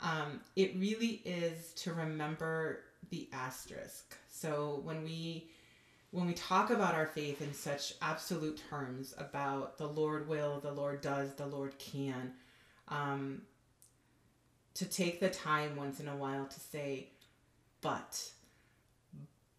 [0.00, 2.80] um, it really is to remember
[3.10, 4.16] the asterisk.
[4.28, 5.50] So when we
[6.10, 10.72] when we talk about our faith in such absolute terms about the Lord will, the
[10.72, 12.32] Lord does, the Lord can,
[12.88, 13.42] um,
[14.74, 17.10] to take the time once in a while to say,
[17.82, 18.30] but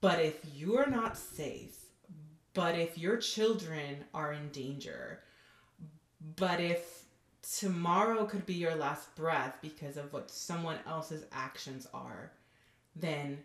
[0.01, 1.77] but if you're not safe,
[2.53, 5.21] but if your children are in danger,
[6.35, 7.03] but if
[7.57, 12.31] tomorrow could be your last breath because of what someone else's actions are,
[12.95, 13.37] then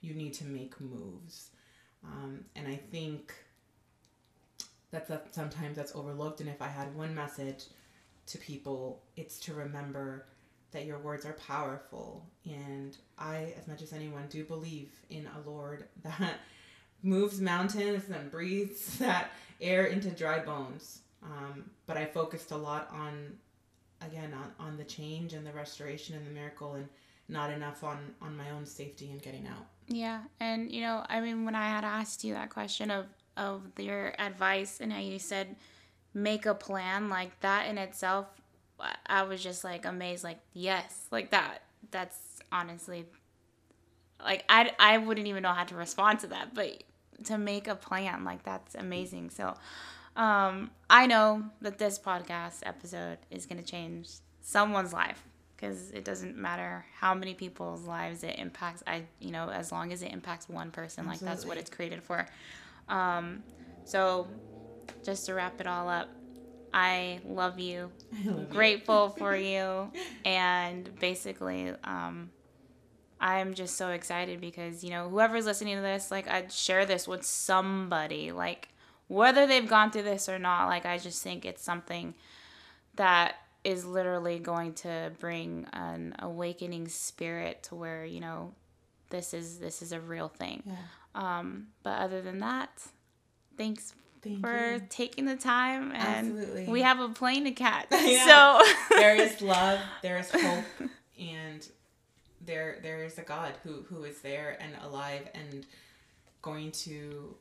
[0.00, 1.50] you need to make moves.
[2.04, 3.34] Um, and I think
[4.90, 6.40] that's that sometimes that's overlooked.
[6.40, 7.64] And if I had one message
[8.26, 10.26] to people, it's to remember
[10.72, 12.26] that your words are powerful.
[12.44, 16.36] And I, as much as anyone, do believe in a Lord that
[17.02, 21.00] moves mountains and breathes that air into dry bones.
[21.22, 23.36] Um, but I focused a lot on,
[24.00, 26.88] again, on, on the change and the restoration and the miracle and
[27.28, 29.66] not enough on, on my own safety and getting out.
[29.86, 30.22] Yeah.
[30.40, 33.06] And, you know, I mean, when I had asked you that question of,
[33.36, 35.56] of your advice and how you said,
[36.14, 38.39] make a plan like that in itself
[39.06, 41.62] I was just like amazed, like yes, like that.
[41.90, 42.18] That's
[42.52, 43.06] honestly,
[44.22, 46.82] like I I wouldn't even know how to respond to that, but
[47.24, 49.30] to make a plan like that's amazing.
[49.30, 49.54] So,
[50.16, 54.08] um, I know that this podcast episode is gonna change
[54.40, 55.22] someone's life
[55.56, 58.82] because it doesn't matter how many people's lives it impacts.
[58.86, 61.26] I you know as long as it impacts one person, Absolutely.
[61.26, 62.26] like that's what it's created for.
[62.88, 63.42] Um,
[63.84, 64.26] so
[65.04, 66.08] just to wrap it all up
[66.72, 67.90] I love you.
[68.12, 69.18] I love grateful you.
[69.18, 69.90] for you.
[70.24, 72.30] And basically, um,
[73.20, 77.08] I'm just so excited because, you know, whoever's listening to this, like, I'd share this
[77.08, 78.32] with somebody.
[78.32, 78.68] Like,
[79.10, 80.68] whether they've gone through this or not.
[80.68, 82.14] Like I just think it's something
[82.94, 88.54] that is literally going to bring an awakening spirit to where you know
[89.10, 90.62] this is this is a real thing.
[90.64, 90.76] Yeah.
[91.16, 92.70] Um, but other than that,
[93.56, 94.82] thanks Thank for you.
[94.90, 96.66] taking the time and Absolutely.
[96.68, 97.88] we have a plane to catch.
[97.90, 100.64] so there is love, there is hope,
[101.18, 101.66] and
[102.40, 105.66] there there is a God who who is there and alive and
[106.42, 107.34] going to,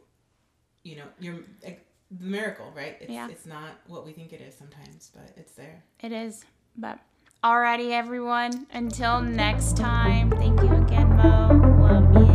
[0.84, 1.76] you know, your eh,
[2.12, 2.98] the miracle, right?
[3.02, 3.28] It's, yeah.
[3.30, 5.84] it's not what we think it is sometimes, but it's there.
[6.02, 7.00] It is, but.
[7.42, 8.68] Alrighty, everyone.
[8.74, 10.30] Until next time.
[10.32, 11.78] Thank you again, Mo.
[11.80, 12.29] Love you.